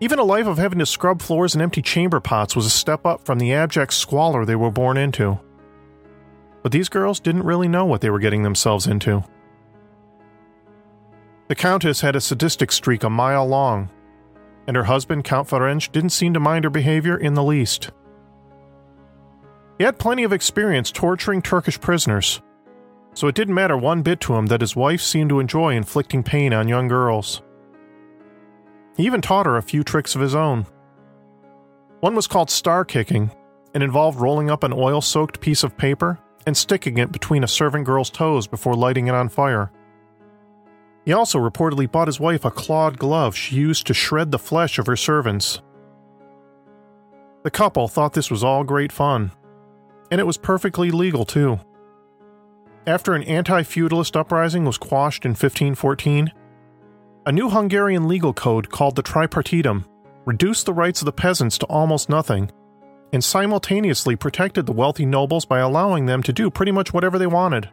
even 0.00 0.18
a 0.18 0.24
life 0.24 0.46
of 0.46 0.58
having 0.58 0.78
to 0.78 0.86
scrub 0.86 1.20
floors 1.20 1.54
and 1.54 1.62
empty 1.62 1.82
chamber 1.82 2.20
pots 2.20 2.54
was 2.54 2.66
a 2.66 2.70
step 2.70 3.04
up 3.04 3.24
from 3.24 3.38
the 3.38 3.52
abject 3.52 3.92
squalor 3.92 4.44
they 4.44 4.56
were 4.56 4.70
born 4.70 4.96
into. 4.96 5.38
But 6.62 6.72
these 6.72 6.88
girls 6.88 7.20
didn't 7.20 7.44
really 7.44 7.68
know 7.68 7.84
what 7.84 8.00
they 8.00 8.10
were 8.10 8.18
getting 8.18 8.42
themselves 8.42 8.86
into. 8.86 9.24
The 11.48 11.54
Countess 11.54 12.02
had 12.02 12.14
a 12.14 12.20
sadistic 12.20 12.70
streak 12.70 13.02
a 13.02 13.10
mile 13.10 13.46
long, 13.46 13.90
and 14.66 14.76
her 14.76 14.84
husband, 14.84 15.24
Count 15.24 15.48
Ferenc, 15.48 15.90
didn't 15.92 16.10
seem 16.10 16.34
to 16.34 16.40
mind 16.40 16.64
her 16.64 16.70
behavior 16.70 17.16
in 17.16 17.34
the 17.34 17.42
least. 17.42 17.90
He 19.78 19.84
had 19.84 19.98
plenty 19.98 20.24
of 20.24 20.32
experience 20.32 20.92
torturing 20.92 21.40
Turkish 21.40 21.80
prisoners, 21.80 22.42
so 23.14 23.28
it 23.28 23.34
didn't 23.34 23.54
matter 23.54 23.76
one 23.76 24.02
bit 24.02 24.20
to 24.20 24.34
him 24.34 24.46
that 24.46 24.60
his 24.60 24.76
wife 24.76 25.00
seemed 25.00 25.30
to 25.30 25.40
enjoy 25.40 25.74
inflicting 25.74 26.22
pain 26.22 26.52
on 26.52 26.68
young 26.68 26.86
girls. 26.86 27.42
He 28.98 29.06
even 29.06 29.22
taught 29.22 29.46
her 29.46 29.56
a 29.56 29.62
few 29.62 29.84
tricks 29.84 30.14
of 30.16 30.20
his 30.20 30.34
own. 30.34 30.66
One 32.00 32.16
was 32.16 32.26
called 32.26 32.50
star 32.50 32.84
kicking 32.84 33.30
and 33.72 33.82
involved 33.82 34.20
rolling 34.20 34.50
up 34.50 34.64
an 34.64 34.72
oil 34.72 35.00
soaked 35.00 35.40
piece 35.40 35.62
of 35.62 35.78
paper 35.78 36.18
and 36.44 36.56
sticking 36.56 36.98
it 36.98 37.12
between 37.12 37.44
a 37.44 37.48
servant 37.48 37.86
girl's 37.86 38.10
toes 38.10 38.48
before 38.48 38.74
lighting 38.74 39.06
it 39.06 39.14
on 39.14 39.28
fire. 39.28 39.70
He 41.04 41.12
also 41.12 41.38
reportedly 41.38 41.90
bought 41.90 42.08
his 42.08 42.18
wife 42.18 42.44
a 42.44 42.50
clawed 42.50 42.98
glove 42.98 43.36
she 43.36 43.56
used 43.56 43.86
to 43.86 43.94
shred 43.94 44.32
the 44.32 44.38
flesh 44.38 44.78
of 44.80 44.86
her 44.86 44.96
servants. 44.96 45.60
The 47.44 47.50
couple 47.52 47.86
thought 47.86 48.14
this 48.14 48.32
was 48.32 48.42
all 48.42 48.64
great 48.64 48.90
fun, 48.90 49.30
and 50.10 50.20
it 50.20 50.26
was 50.26 50.36
perfectly 50.36 50.90
legal 50.90 51.24
too. 51.24 51.60
after 52.84 53.14
an 53.14 53.22
anti 53.22 53.62
feudalist 53.62 54.16
uprising 54.16 54.64
was 54.64 54.76
quashed 54.76 55.24
in 55.24 55.30
1514, 55.30 56.32
a 57.26 57.32
new 57.32 57.50
Hungarian 57.50 58.08
legal 58.08 58.32
code 58.32 58.70
called 58.70 58.96
the 58.96 59.02
Tripartitum 59.02 59.84
reduced 60.24 60.66
the 60.66 60.74
rights 60.74 61.00
of 61.00 61.06
the 61.06 61.12
peasants 61.12 61.58
to 61.58 61.66
almost 61.66 62.08
nothing 62.08 62.50
and 63.12 63.24
simultaneously 63.24 64.16
protected 64.16 64.66
the 64.66 64.72
wealthy 64.72 65.06
nobles 65.06 65.46
by 65.46 65.58
allowing 65.58 66.06
them 66.06 66.22
to 66.22 66.32
do 66.32 66.50
pretty 66.50 66.72
much 66.72 66.92
whatever 66.92 67.18
they 67.18 67.26
wanted. 67.26 67.68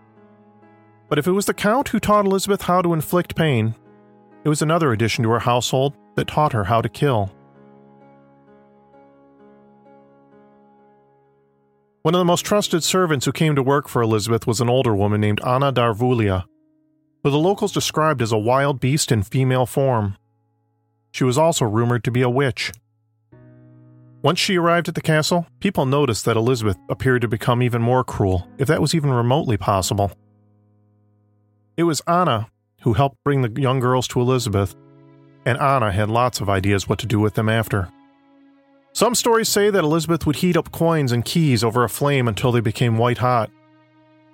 But 1.09 1.19
if 1.19 1.27
it 1.27 1.31
was 1.31 1.45
the 1.45 1.53
Count 1.53 1.89
who 1.89 1.99
taught 1.99 2.25
Elizabeth 2.25 2.63
how 2.63 2.81
to 2.81 2.93
inflict 2.93 3.35
pain, 3.35 3.75
it 4.43 4.49
was 4.49 4.61
another 4.61 4.91
addition 4.91 5.23
to 5.23 5.29
her 5.31 5.39
household 5.39 5.93
that 6.15 6.27
taught 6.27 6.53
her 6.53 6.63
how 6.63 6.81
to 6.81 6.89
kill. 6.89 7.31
One 12.03 12.13
of 12.13 12.19
the 12.19 12.25
most 12.25 12.45
trusted 12.45 12.83
servants 12.83 13.25
who 13.25 13.31
came 13.31 13.55
to 13.55 13.63
work 13.63 13.87
for 13.87 14.01
Elizabeth 14.01 14.45
was 14.45 14.61
an 14.61 14.69
older 14.69 14.95
woman 14.95 15.19
named 15.19 15.41
Anna 15.45 15.73
Darvulia, 15.73 16.45
who 17.25 17.31
the 17.31 17.39
locals 17.39 17.71
described 17.71 18.21
as 18.21 18.31
a 18.31 18.37
wild 18.37 18.79
beast 18.79 19.11
in 19.11 19.23
female 19.23 19.65
form. 19.65 20.15
She 21.09 21.23
was 21.23 21.39
also 21.39 21.65
rumored 21.65 22.03
to 22.03 22.11
be 22.11 22.21
a 22.21 22.29
witch. 22.29 22.71
Once 24.21 24.37
she 24.37 24.59
arrived 24.59 24.87
at 24.87 24.93
the 24.93 25.01
castle, 25.01 25.47
people 25.59 25.87
noticed 25.87 26.25
that 26.25 26.37
Elizabeth 26.37 26.77
appeared 26.87 27.23
to 27.23 27.27
become 27.27 27.63
even 27.63 27.81
more 27.81 28.03
cruel, 28.03 28.47
if 28.59 28.67
that 28.67 28.79
was 28.79 28.93
even 28.93 29.09
remotely 29.09 29.57
possible. 29.57 30.11
It 31.75 31.81
was 31.85 31.99
Anna 32.05 32.47
who 32.81 32.93
helped 32.93 33.23
bring 33.23 33.41
the 33.41 33.59
young 33.59 33.79
girls 33.79 34.07
to 34.09 34.21
Elizabeth, 34.21 34.75
and 35.47 35.57
Anna 35.57 35.91
had 35.91 36.11
lots 36.11 36.41
of 36.41 36.47
ideas 36.47 36.87
what 36.87 36.99
to 36.99 37.07
do 37.07 37.19
with 37.19 37.33
them 37.33 37.49
after. 37.49 37.89
Some 38.93 39.15
stories 39.15 39.49
say 39.49 39.71
that 39.71 39.83
Elizabeth 39.83 40.27
would 40.27 40.35
heat 40.35 40.55
up 40.55 40.71
coins 40.71 41.11
and 41.11 41.25
keys 41.25 41.63
over 41.63 41.83
a 41.83 41.89
flame 41.89 42.27
until 42.27 42.51
they 42.51 42.61
became 42.61 42.99
white 42.99 43.17
hot, 43.17 43.49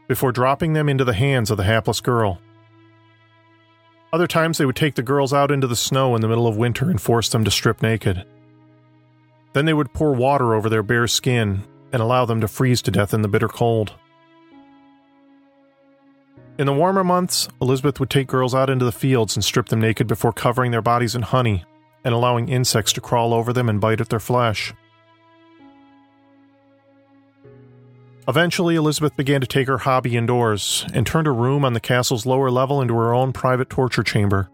before 0.09 0.33
dropping 0.33 0.73
them 0.73 0.89
into 0.89 1.05
the 1.05 1.13
hands 1.13 1.49
of 1.49 1.55
the 1.55 1.63
hapless 1.63 2.01
girl. 2.01 2.41
Other 4.13 4.27
times 4.27 4.57
they 4.57 4.65
would 4.65 4.75
take 4.75 4.95
the 4.95 5.03
girls 5.03 5.33
out 5.33 5.51
into 5.51 5.67
the 5.67 5.75
snow 5.75 6.15
in 6.15 6.21
the 6.21 6.27
middle 6.27 6.47
of 6.47 6.57
winter 6.57 6.89
and 6.89 7.01
force 7.01 7.29
them 7.29 7.45
to 7.45 7.51
strip 7.51 7.81
naked. 7.81 8.25
Then 9.53 9.65
they 9.65 9.73
would 9.73 9.93
pour 9.93 10.13
water 10.13 10.53
over 10.53 10.69
their 10.69 10.83
bare 10.83 11.07
skin 11.07 11.63
and 11.93 12.01
allow 12.01 12.25
them 12.25 12.41
to 12.41 12.47
freeze 12.47 12.81
to 12.83 12.91
death 12.91 13.13
in 13.13 13.21
the 13.21 13.27
bitter 13.27 13.47
cold. 13.47 13.93
In 16.57 16.65
the 16.65 16.73
warmer 16.73 17.03
months, 17.03 17.47
Elizabeth 17.61 17.99
would 17.99 18.09
take 18.09 18.27
girls 18.27 18.53
out 18.53 18.69
into 18.69 18.85
the 18.85 18.91
fields 18.91 19.35
and 19.35 19.43
strip 19.43 19.69
them 19.69 19.81
naked 19.81 20.07
before 20.07 20.33
covering 20.33 20.71
their 20.71 20.81
bodies 20.81 21.15
in 21.15 21.21
honey 21.21 21.63
and 22.03 22.13
allowing 22.13 22.49
insects 22.49 22.93
to 22.93 23.01
crawl 23.01 23.33
over 23.33 23.53
them 23.53 23.69
and 23.69 23.79
bite 23.79 24.01
at 24.01 24.09
their 24.09 24.19
flesh. 24.19 24.73
Eventually, 28.31 28.77
Elizabeth 28.77 29.13
began 29.17 29.41
to 29.41 29.47
take 29.47 29.67
her 29.67 29.79
hobby 29.79 30.15
indoors 30.15 30.85
and 30.93 31.05
turned 31.05 31.27
a 31.27 31.31
room 31.31 31.65
on 31.65 31.73
the 31.73 31.81
castle's 31.81 32.25
lower 32.25 32.49
level 32.49 32.81
into 32.81 32.93
her 32.93 33.13
own 33.13 33.33
private 33.33 33.69
torture 33.69 34.03
chamber. 34.03 34.49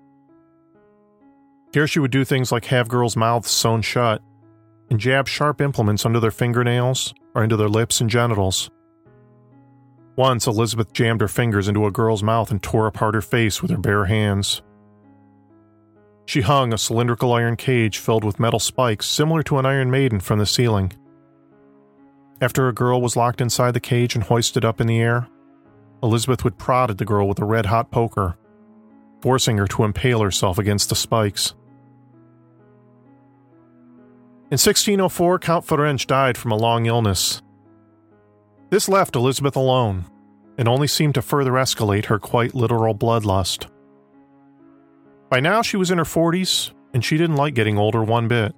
Here 1.74 1.86
she 1.86 2.00
would 2.00 2.10
do 2.10 2.25
things 2.25 2.51
like 2.51 2.65
have 2.65 2.88
girls' 2.88 3.15
mouths 3.15 3.51
sewn 3.51 3.84
shut 3.84 4.24
and 4.89 5.00
jab 5.00 5.27
sharp 5.27 5.62
implements 5.62 6.07
under 6.07 6.19
their 6.19 6.31
fingernails 6.31 7.13
or 7.36 7.43
into 7.43 7.55
their 7.55 7.69
lips 7.69 8.01
and 8.01 8.10
genitals. 8.10 8.72
Once, 10.15 10.48
Elizabeth 10.48 10.91
jammed 10.91 11.22
her 11.22 11.27
fingers 11.27 11.67
into 11.67 11.86
a 11.86 11.91
girl's 11.91 12.24
mouth 12.24 12.50
and 12.50 12.63
tore 12.63 12.88
apart 12.88 13.13
her 13.13 13.22
face 13.22 13.62
with 13.62 13.69
her 13.69 13.77
bare 13.77 14.05
hands. 14.05 14.63
She 16.25 16.41
hung 16.41 16.74
a 16.74 16.79
cylindrical 16.79 17.31
iron 17.31 17.55
cage 17.55 18.00
filled 18.00 18.24
with 18.24 18.39
metal 18.39 18.60
spikes 18.60 19.05
similar 19.05 19.43
to 19.43 19.60
an 19.60 19.67
Iron 19.67 19.91
Maiden 19.91 20.19
from 20.19 20.39
the 20.39 20.48
ceiling. 20.48 20.93
After 22.39 22.67
a 22.67 22.74
girl 22.74 23.01
was 23.01 23.15
locked 23.15 23.41
inside 23.41 23.74
the 23.74 23.79
cage 23.79 24.15
and 24.15 24.24
hoisted 24.24 24.63
up 24.63 24.79
in 24.79 24.88
the 24.88 25.00
air, 25.00 25.27
Elizabeth 26.03 26.44
would 26.44 26.58
prod 26.58 26.91
at 26.91 26.98
the 26.98 27.06
girl 27.06 27.27
with 27.27 27.39
a 27.39 27.46
red 27.46 27.65
hot 27.65 27.89
poker, 27.89 28.38
forcing 29.22 29.58
her 29.58 29.67
to 29.67 29.84
impale 29.84 30.21
herself 30.21 30.58
against 30.58 30.89
the 30.89 30.95
spikes. 30.95 31.54
In 34.50 34.60
1604, 34.60 35.39
Count 35.39 35.65
Ferenc 35.65 36.06
died 36.06 36.38
from 36.38 36.52
a 36.52 36.56
long 36.56 36.86
illness, 36.86 37.41
this 38.69 38.89
left 38.89 39.15
Elizabeth 39.15 39.56
alone, 39.56 40.06
and 40.58 40.67
only 40.67 40.88
seemed 40.88 41.15
to 41.15 41.21
further 41.21 41.54
escalate 41.54 42.06
her 42.06 42.19
quite 42.19 42.54
literal 42.54 42.93
bloodlust. 42.93 43.67
By 45.30 45.39
now, 45.39 45.62
she 45.62 45.78
was 45.78 45.89
in 45.89 45.97
her 45.97 46.04
40s, 46.04 46.71
and 46.93 47.04
she 47.04 47.17
didn't 47.17 47.38
like 47.38 47.54
getting 47.54 47.78
older 47.78 48.04
one 48.04 48.28
bit. 48.28 48.54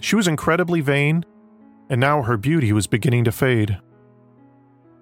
She 0.00 0.16
was 0.16 0.28
incredibly 0.28 0.80
vain, 0.80 1.24
and 1.88 2.00
now 2.00 2.22
her 2.22 2.36
beauty 2.36 2.72
was 2.72 2.86
beginning 2.86 3.24
to 3.24 3.32
fade. 3.32 3.78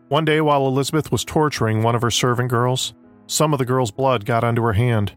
One 0.09 0.25
day, 0.25 0.41
while 0.41 0.67
Elizabeth 0.67 1.11
was 1.11 1.25
torturing 1.25 1.83
one 1.83 1.95
of 1.95 2.03
her 2.03 2.11
servant 2.11 2.51
girls, 2.51 2.95
some 3.27 3.53
of 3.53 3.59
the 3.59 3.65
girl's 3.65 3.91
blood 3.91 4.25
got 4.25 4.45
onto 4.45 4.63
her 4.63 4.75
hand. 4.75 5.15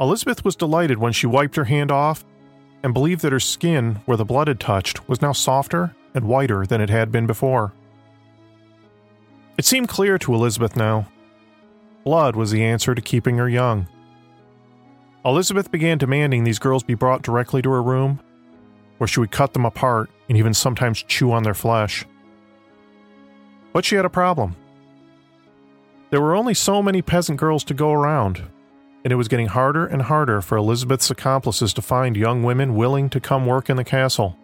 Elizabeth 0.00 0.44
was 0.44 0.56
delighted 0.56 0.98
when 0.98 1.12
she 1.12 1.26
wiped 1.26 1.56
her 1.56 1.64
hand 1.64 1.90
off 1.90 2.24
and 2.82 2.92
believed 2.92 3.22
that 3.22 3.32
her 3.32 3.40
skin, 3.40 4.00
where 4.04 4.16
the 4.16 4.24
blood 4.24 4.48
had 4.48 4.60
touched, 4.60 5.08
was 5.08 5.22
now 5.22 5.32
softer 5.32 5.94
and 6.14 6.26
whiter 6.26 6.66
than 6.66 6.80
it 6.80 6.90
had 6.90 7.12
been 7.12 7.26
before. 7.26 7.72
It 9.56 9.64
seemed 9.64 9.88
clear 9.88 10.18
to 10.18 10.34
Elizabeth 10.34 10.76
now. 10.76 11.08
Blood 12.04 12.36
was 12.36 12.50
the 12.50 12.64
answer 12.64 12.94
to 12.94 13.02
keeping 13.02 13.38
her 13.38 13.48
young. 13.48 13.88
Elizabeth 15.24 15.70
began 15.70 15.98
demanding 15.98 16.44
these 16.44 16.58
girls 16.58 16.82
be 16.82 16.94
brought 16.94 17.22
directly 17.22 17.62
to 17.62 17.70
her 17.70 17.82
room, 17.82 18.20
where 18.98 19.08
she 19.08 19.20
would 19.20 19.30
cut 19.30 19.52
them 19.52 19.64
apart 19.64 20.10
and 20.28 20.38
even 20.38 20.54
sometimes 20.54 21.02
chew 21.02 21.32
on 21.32 21.42
their 21.42 21.54
flesh. 21.54 22.06
But 23.72 23.84
she 23.84 23.96
had 23.96 24.04
a 24.04 24.10
problem. 24.10 24.56
There 26.10 26.20
were 26.20 26.36
only 26.36 26.54
so 26.54 26.82
many 26.82 27.02
peasant 27.02 27.38
girls 27.38 27.64
to 27.64 27.74
go 27.74 27.92
around, 27.92 28.42
and 29.04 29.12
it 29.12 29.16
was 29.16 29.28
getting 29.28 29.48
harder 29.48 29.86
and 29.86 30.02
harder 30.02 30.40
for 30.40 30.56
Elizabeth's 30.56 31.10
accomplices 31.10 31.74
to 31.74 31.82
find 31.82 32.16
young 32.16 32.42
women 32.42 32.74
willing 32.74 33.10
to 33.10 33.20
come 33.20 33.44
work 33.44 33.68
in 33.68 33.76
the 33.76 33.84
castle. 33.84 34.36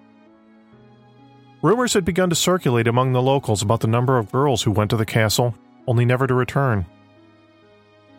Rumors 1.63 1.95
had 1.95 2.05
begun 2.05 2.29
to 2.31 2.35
circulate 2.35 2.89
among 2.89 3.13
the 3.13 3.23
locals 3.23 3.63
about 3.63 3.81
the 3.81 3.87
number 3.87 4.19
of 4.19 4.33
girls 4.33 4.63
who 4.63 4.73
went 4.73 4.91
to 4.91 4.97
the 4.97 5.07
castle, 5.07 5.55
only 5.87 6.05
never 6.05 6.27
to 6.27 6.35
return. 6.35 6.87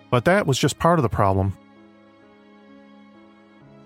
But 0.09 0.25
that 0.25 0.47
was 0.47 0.57
just 0.57 0.79
part 0.79 0.99
of 0.99 1.03
the 1.03 1.09
problem. 1.09 1.57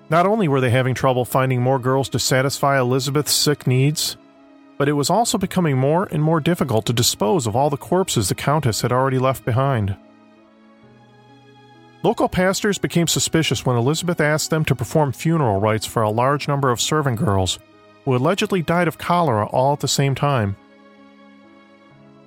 Not 0.10 0.26
only 0.26 0.48
were 0.48 0.62
they 0.62 0.70
having 0.70 0.96
trouble 0.96 1.26
finding 1.26 1.62
more 1.62 1.80
girls 1.80 2.08
to 2.10 2.20
satisfy 2.20 2.80
Elizabeth's 2.80 3.34
sick 3.34 3.68
needs, 3.68 4.16
but 4.78 4.88
it 4.88 4.94
was 4.94 5.10
also 5.10 5.38
becoming 5.38 5.78
more 5.78 6.08
and 6.12 6.24
more 6.24 6.40
difficult 6.40 6.86
to 6.86 6.94
dispose 6.94 7.46
of 7.46 7.56
all 7.56 7.70
the 7.70 7.78
corpses 7.78 8.30
the 8.30 8.36
Countess 8.36 8.82
had 8.82 8.92
already 8.92 9.20
left 9.20 9.44
behind. 9.44 9.98
Local 12.04 12.30
pastors 12.30 12.78
became 12.78 13.08
suspicious 13.08 13.66
when 13.66 13.76
Elizabeth 13.76 14.22
asked 14.22 14.50
them 14.50 14.64
to 14.66 14.76
perform 14.76 15.12
funeral 15.12 15.60
rites 15.60 15.86
for 15.86 16.04
a 16.04 16.10
large 16.10 16.48
number 16.48 16.72
of 16.72 16.80
servant 16.80 17.20
girls 17.20 17.60
who 18.06 18.16
allegedly 18.16 18.62
died 18.62 18.88
of 18.88 18.98
cholera 18.98 19.48
all 19.48 19.74
at 19.74 19.82
the 19.82 19.88
same 19.88 20.16
time. 20.16 20.56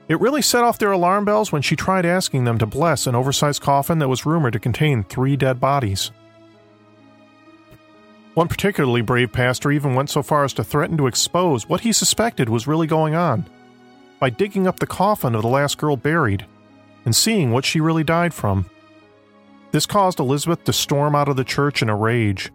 It 0.09 0.21
really 0.21 0.43
set 0.43 0.65
off 0.65 0.79
their 0.79 0.91
alarm 0.91 1.25
bells 1.25 1.53
when 1.53 1.63
she 1.63 1.77
tried 1.77 2.05
asking 2.05 2.45
them 2.45 2.59
to 2.59 2.67
bless 2.67 3.07
an 3.07 3.15
oversized 3.15 3.63
coffin 3.63 4.01
that 4.01 4.09
was 4.09 4.27
rumored 4.27 4.53
to 4.53 4.59
contain 4.59 5.05
three 5.05 5.37
dead 5.37 5.61
bodies. 5.61 6.11
One 8.35 8.49
particularly 8.49 9.03
brave 9.03 9.33
pastor 9.33 9.73
even 9.73 9.95
went 9.95 10.11
so 10.11 10.23
far 10.23 10.45
as 10.45 10.53
to 10.55 10.65
threaten 10.65 10.97
to 10.99 11.07
expose 11.07 11.69
what 11.69 11.81
he 11.81 11.93
suspected 11.93 12.49
was 12.49 12.67
really 12.67 12.87
going 12.87 13.15
on 13.15 13.47
by 14.21 14.31
digging 14.31 14.67
up 14.67 14.79
the 14.79 14.87
coffin 14.87 15.35
of 15.35 15.43
the 15.43 15.49
last 15.49 15.79
girl 15.79 15.97
buried 15.97 16.47
and 17.05 17.17
seeing 17.17 17.51
what 17.51 17.65
she 17.65 17.81
really 17.81 18.05
died 18.05 18.33
from. 18.33 18.69
This 19.73 19.87
caused 19.87 20.21
Elizabeth 20.21 20.65
to 20.65 20.73
storm 20.73 21.15
out 21.15 21.29
of 21.29 21.37
the 21.37 21.45
church 21.45 21.83
in 21.83 21.89
a 21.89 21.97
rage. 21.97 22.51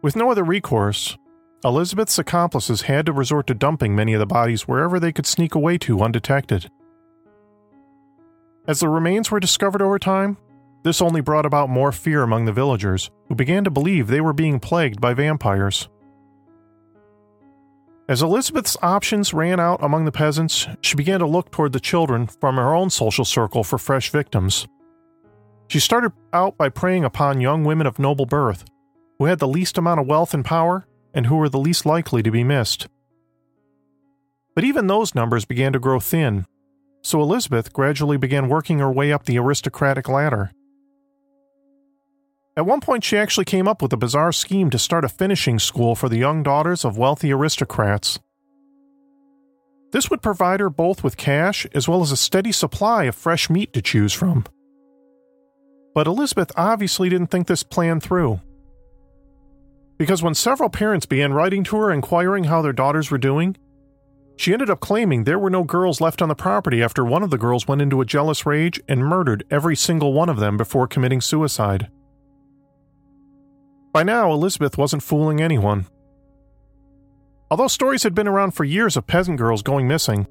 With 0.00 0.16
no 0.16 0.30
other 0.30 0.44
recourse, 0.44 1.16
Elizabeth's 1.64 2.18
accomplices 2.18 2.82
had 2.82 3.06
to 3.06 3.12
resort 3.12 3.48
to 3.48 3.54
dumping 3.54 3.96
many 3.96 4.14
of 4.14 4.20
the 4.20 4.26
bodies 4.26 4.68
wherever 4.68 5.00
they 5.00 5.12
could 5.12 5.26
sneak 5.26 5.54
away 5.54 5.76
to 5.78 6.00
undetected. 6.00 6.70
As 8.66 8.80
the 8.80 8.88
remains 8.88 9.30
were 9.30 9.40
discovered 9.40 9.82
over 9.82 9.98
time, 9.98 10.36
this 10.82 11.02
only 11.02 11.20
brought 11.20 11.46
about 11.46 11.68
more 11.68 11.92
fear 11.92 12.22
among 12.22 12.44
the 12.44 12.52
villagers, 12.52 13.10
who 13.28 13.34
began 13.34 13.64
to 13.64 13.70
believe 13.70 14.06
they 14.06 14.20
were 14.20 14.32
being 14.32 14.60
plagued 14.60 15.00
by 15.00 15.14
vampires. 15.14 15.88
As 18.08 18.22
Elizabeth's 18.22 18.76
options 18.80 19.34
ran 19.34 19.60
out 19.60 19.82
among 19.82 20.06
the 20.06 20.12
peasants, 20.12 20.66
she 20.80 20.96
began 20.96 21.20
to 21.20 21.26
look 21.26 21.50
toward 21.50 21.72
the 21.72 21.80
children 21.80 22.26
from 22.26 22.56
her 22.56 22.74
own 22.74 22.88
social 22.88 23.24
circle 23.24 23.62
for 23.62 23.76
fresh 23.76 24.10
victims. 24.10 24.66
She 25.68 25.78
started 25.78 26.12
out 26.32 26.56
by 26.56 26.70
preying 26.70 27.04
upon 27.04 27.42
young 27.42 27.64
women 27.64 27.86
of 27.86 27.98
noble 27.98 28.24
birth, 28.24 28.64
who 29.18 29.26
had 29.26 29.40
the 29.40 29.48
least 29.48 29.76
amount 29.76 30.00
of 30.00 30.06
wealth 30.06 30.32
and 30.32 30.42
power 30.44 30.86
and 31.12 31.26
who 31.26 31.36
were 31.36 31.50
the 31.50 31.58
least 31.58 31.84
likely 31.84 32.22
to 32.22 32.30
be 32.30 32.44
missed. 32.44 32.88
But 34.54 34.64
even 34.64 34.86
those 34.86 35.14
numbers 35.14 35.44
began 35.44 35.74
to 35.74 35.78
grow 35.78 36.00
thin, 36.00 36.46
so 37.02 37.20
Elizabeth 37.20 37.72
gradually 37.72 38.16
began 38.16 38.48
working 38.48 38.78
her 38.78 38.90
way 38.90 39.12
up 39.12 39.24
the 39.24 39.38
aristocratic 39.38 40.08
ladder. 40.08 40.50
At 42.58 42.66
one 42.66 42.80
point, 42.80 43.04
she 43.04 43.16
actually 43.16 43.44
came 43.44 43.68
up 43.68 43.80
with 43.80 43.92
a 43.92 43.96
bizarre 43.96 44.32
scheme 44.32 44.68
to 44.70 44.80
start 44.80 45.04
a 45.04 45.08
finishing 45.08 45.60
school 45.60 45.94
for 45.94 46.08
the 46.08 46.18
young 46.18 46.42
daughters 46.42 46.84
of 46.84 46.98
wealthy 46.98 47.32
aristocrats. 47.32 48.18
This 49.92 50.10
would 50.10 50.22
provide 50.22 50.58
her 50.58 50.68
both 50.68 51.04
with 51.04 51.16
cash 51.16 51.68
as 51.72 51.86
well 51.86 52.02
as 52.02 52.10
a 52.10 52.16
steady 52.16 52.50
supply 52.50 53.04
of 53.04 53.14
fresh 53.14 53.48
meat 53.48 53.72
to 53.74 53.80
choose 53.80 54.12
from. 54.12 54.44
But 55.94 56.08
Elizabeth 56.08 56.50
obviously 56.56 57.08
didn't 57.08 57.28
think 57.28 57.46
this 57.46 57.62
plan 57.62 58.00
through. 58.00 58.40
Because 59.96 60.24
when 60.24 60.34
several 60.34 60.68
parents 60.68 61.06
began 61.06 61.32
writing 61.32 61.62
to 61.62 61.76
her 61.76 61.92
inquiring 61.92 62.44
how 62.44 62.60
their 62.60 62.72
daughters 62.72 63.08
were 63.08 63.18
doing, 63.18 63.56
she 64.36 64.52
ended 64.52 64.68
up 64.68 64.80
claiming 64.80 65.22
there 65.22 65.38
were 65.38 65.48
no 65.48 65.62
girls 65.62 66.00
left 66.00 66.20
on 66.20 66.28
the 66.28 66.34
property 66.34 66.82
after 66.82 67.04
one 67.04 67.22
of 67.22 67.30
the 67.30 67.38
girls 67.38 67.68
went 67.68 67.82
into 67.82 68.00
a 68.00 68.04
jealous 68.04 68.44
rage 68.44 68.80
and 68.88 69.04
murdered 69.04 69.44
every 69.48 69.76
single 69.76 70.12
one 70.12 70.28
of 70.28 70.40
them 70.40 70.56
before 70.56 70.88
committing 70.88 71.20
suicide. 71.20 71.88
By 73.92 74.02
now, 74.02 74.32
Elizabeth 74.32 74.76
wasn't 74.76 75.02
fooling 75.02 75.40
anyone. 75.40 75.86
Although 77.50 77.68
stories 77.68 78.02
had 78.02 78.14
been 78.14 78.28
around 78.28 78.52
for 78.52 78.64
years 78.64 78.96
of 78.96 79.06
peasant 79.06 79.38
girls 79.38 79.62
going 79.62 79.88
missing, 79.88 80.26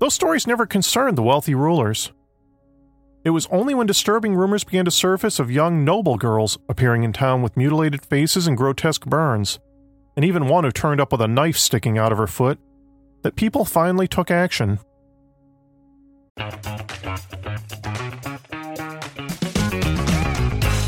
those 0.00 0.14
stories 0.14 0.46
never 0.46 0.66
concerned 0.66 1.16
the 1.16 1.22
wealthy 1.22 1.54
rulers. 1.54 2.12
It 3.24 3.30
was 3.30 3.46
only 3.46 3.74
when 3.74 3.86
disturbing 3.86 4.34
rumors 4.34 4.64
began 4.64 4.84
to 4.84 4.90
surface 4.90 5.38
of 5.38 5.50
young 5.50 5.82
noble 5.82 6.18
girls 6.18 6.58
appearing 6.68 7.04
in 7.04 7.14
town 7.14 7.40
with 7.40 7.56
mutilated 7.56 8.04
faces 8.04 8.46
and 8.46 8.56
grotesque 8.56 9.06
burns, 9.06 9.58
and 10.14 10.24
even 10.24 10.46
one 10.46 10.64
who 10.64 10.70
turned 10.70 11.00
up 11.00 11.10
with 11.10 11.22
a 11.22 11.28
knife 11.28 11.56
sticking 11.56 11.96
out 11.96 12.12
of 12.12 12.18
her 12.18 12.26
foot, 12.26 12.58
that 13.22 13.36
people 13.36 13.64
finally 13.64 14.06
took 14.06 14.30
action. 14.30 14.78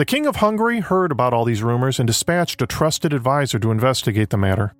The 0.00 0.06
King 0.06 0.26
of 0.26 0.36
Hungary 0.36 0.80
heard 0.80 1.12
about 1.12 1.34
all 1.34 1.44
these 1.44 1.62
rumors 1.62 1.98
and 2.00 2.06
dispatched 2.06 2.62
a 2.62 2.66
trusted 2.66 3.12
advisor 3.12 3.58
to 3.58 3.70
investigate 3.70 4.30
the 4.30 4.38
matter. 4.38 4.72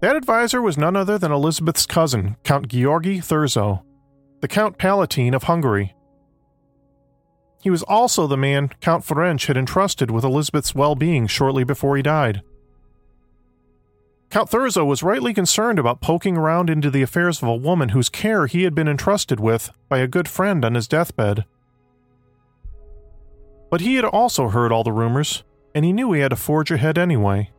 That 0.00 0.14
advisor 0.14 0.62
was 0.62 0.78
none 0.78 0.94
other 0.94 1.18
than 1.18 1.32
Elizabeth's 1.32 1.84
cousin, 1.84 2.36
Count 2.44 2.68
Georgi 2.68 3.18
Thurzo, 3.18 3.82
the 4.40 4.46
Count 4.46 4.78
Palatine 4.78 5.34
of 5.34 5.42
Hungary. 5.42 5.96
He 7.60 7.68
was 7.68 7.82
also 7.82 8.28
the 8.28 8.36
man 8.36 8.70
Count 8.80 9.04
Ferenc 9.04 9.44
had 9.46 9.56
entrusted 9.56 10.12
with 10.12 10.22
Elizabeth's 10.22 10.76
well 10.76 10.94
being 10.94 11.26
shortly 11.26 11.64
before 11.64 11.96
he 11.96 12.04
died. 12.04 12.42
Count 14.30 14.48
Thurzo 14.48 14.86
was 14.86 15.02
rightly 15.02 15.34
concerned 15.34 15.80
about 15.80 16.00
poking 16.00 16.36
around 16.36 16.70
into 16.70 16.88
the 16.88 17.02
affairs 17.02 17.42
of 17.42 17.48
a 17.48 17.56
woman 17.56 17.88
whose 17.88 18.10
care 18.10 18.46
he 18.46 18.62
had 18.62 18.76
been 18.76 18.86
entrusted 18.86 19.40
with 19.40 19.72
by 19.88 19.98
a 19.98 20.06
good 20.06 20.28
friend 20.28 20.64
on 20.64 20.76
his 20.76 20.86
deathbed. 20.86 21.44
But 23.70 23.80
he 23.80 23.96
had 23.96 24.04
also 24.04 24.48
heard 24.48 24.72
all 24.72 24.84
the 24.84 24.92
rumors, 24.92 25.44
and 25.74 25.84
he 25.84 25.92
knew 25.92 26.12
he 26.12 26.20
had 26.20 26.30
to 26.30 26.36
forge 26.36 26.70
ahead 26.70 26.98
anyway, 26.98 27.50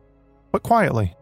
but 0.50 0.62
quietly. 0.62 1.14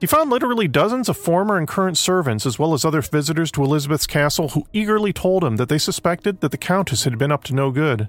He 0.00 0.06
found 0.06 0.28
literally 0.28 0.68
dozens 0.68 1.08
of 1.08 1.16
former 1.16 1.56
and 1.56 1.68
current 1.68 1.96
servants, 1.96 2.44
as 2.44 2.58
well 2.58 2.74
as 2.74 2.84
other 2.84 3.00
visitors 3.00 3.50
to 3.52 3.64
Elizabeth's 3.64 4.06
castle, 4.06 4.50
who 4.50 4.66
eagerly 4.72 5.12
told 5.12 5.44
him 5.44 5.56
that 5.56 5.68
they 5.68 5.78
suspected 5.78 6.40
that 6.40 6.50
the 6.50 6.58
Countess 6.58 7.04
had 7.04 7.16
been 7.16 7.32
up 7.32 7.44
to 7.44 7.54
no 7.54 7.70
good. 7.70 8.08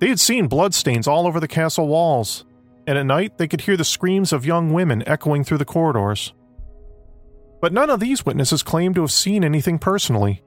They 0.00 0.08
had 0.08 0.20
seen 0.20 0.48
bloodstains 0.48 1.06
all 1.06 1.26
over 1.26 1.40
the 1.40 1.48
castle 1.48 1.88
walls, 1.88 2.44
and 2.86 2.98
at 2.98 3.06
night 3.06 3.38
they 3.38 3.48
could 3.48 3.62
hear 3.62 3.76
the 3.76 3.84
screams 3.84 4.32
of 4.32 4.44
young 4.44 4.72
women 4.72 5.02
echoing 5.06 5.44
through 5.44 5.58
the 5.58 5.64
corridors. 5.64 6.32
But 7.60 7.72
none 7.72 7.90
of 7.90 8.00
these 8.00 8.26
witnesses 8.26 8.62
claimed 8.62 8.96
to 8.96 9.02
have 9.02 9.12
seen 9.12 9.44
anything 9.44 9.78
personally. 9.78 10.42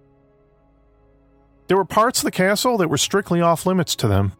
There 1.74 1.78
were 1.80 1.86
parts 1.86 2.20
of 2.20 2.26
the 2.26 2.30
castle 2.30 2.78
that 2.78 2.88
were 2.88 3.00
strictly 3.00 3.42
off 3.42 3.66
limits 3.66 3.96
to 3.96 4.08
them. 4.08 4.34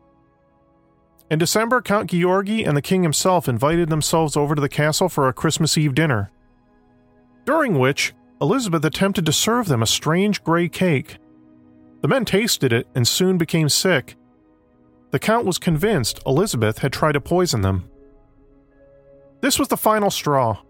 In 1.32 1.40
December, 1.40 1.82
Count 1.82 2.12
Georgi 2.12 2.64
and 2.64 2.78
the 2.78 2.82
king 2.84 3.02
himself 3.02 3.50
invited 3.50 3.90
themselves 3.90 4.38
over 4.38 4.54
to 4.54 4.62
the 4.62 4.70
castle 4.70 5.10
for 5.10 5.28
a 5.28 5.34
Christmas 5.34 5.76
Eve 5.76 5.96
dinner, 5.96 6.30
during 7.44 7.80
which 7.80 8.14
Elizabeth 8.40 8.86
attempted 8.86 9.26
to 9.26 9.34
serve 9.34 9.66
them 9.66 9.82
a 9.82 9.88
strange 9.88 10.44
gray 10.44 10.70
cake. 10.70 11.18
The 12.02 12.08
men 12.08 12.24
tasted 12.24 12.72
it 12.72 12.86
and 12.94 13.08
soon 13.08 13.40
became 13.40 13.68
sick. 13.68 14.16
The 15.10 15.18
Count 15.18 15.48
was 15.48 15.58
convinced 15.58 16.22
Elizabeth 16.28 16.78
had 16.78 16.94
tried 16.94 17.14
to 17.14 17.20
poison 17.20 17.62
them. 17.62 17.90
This 19.42 19.58
was 19.58 19.70
the 19.70 19.76
final 19.76 20.12
straw. 20.12 20.62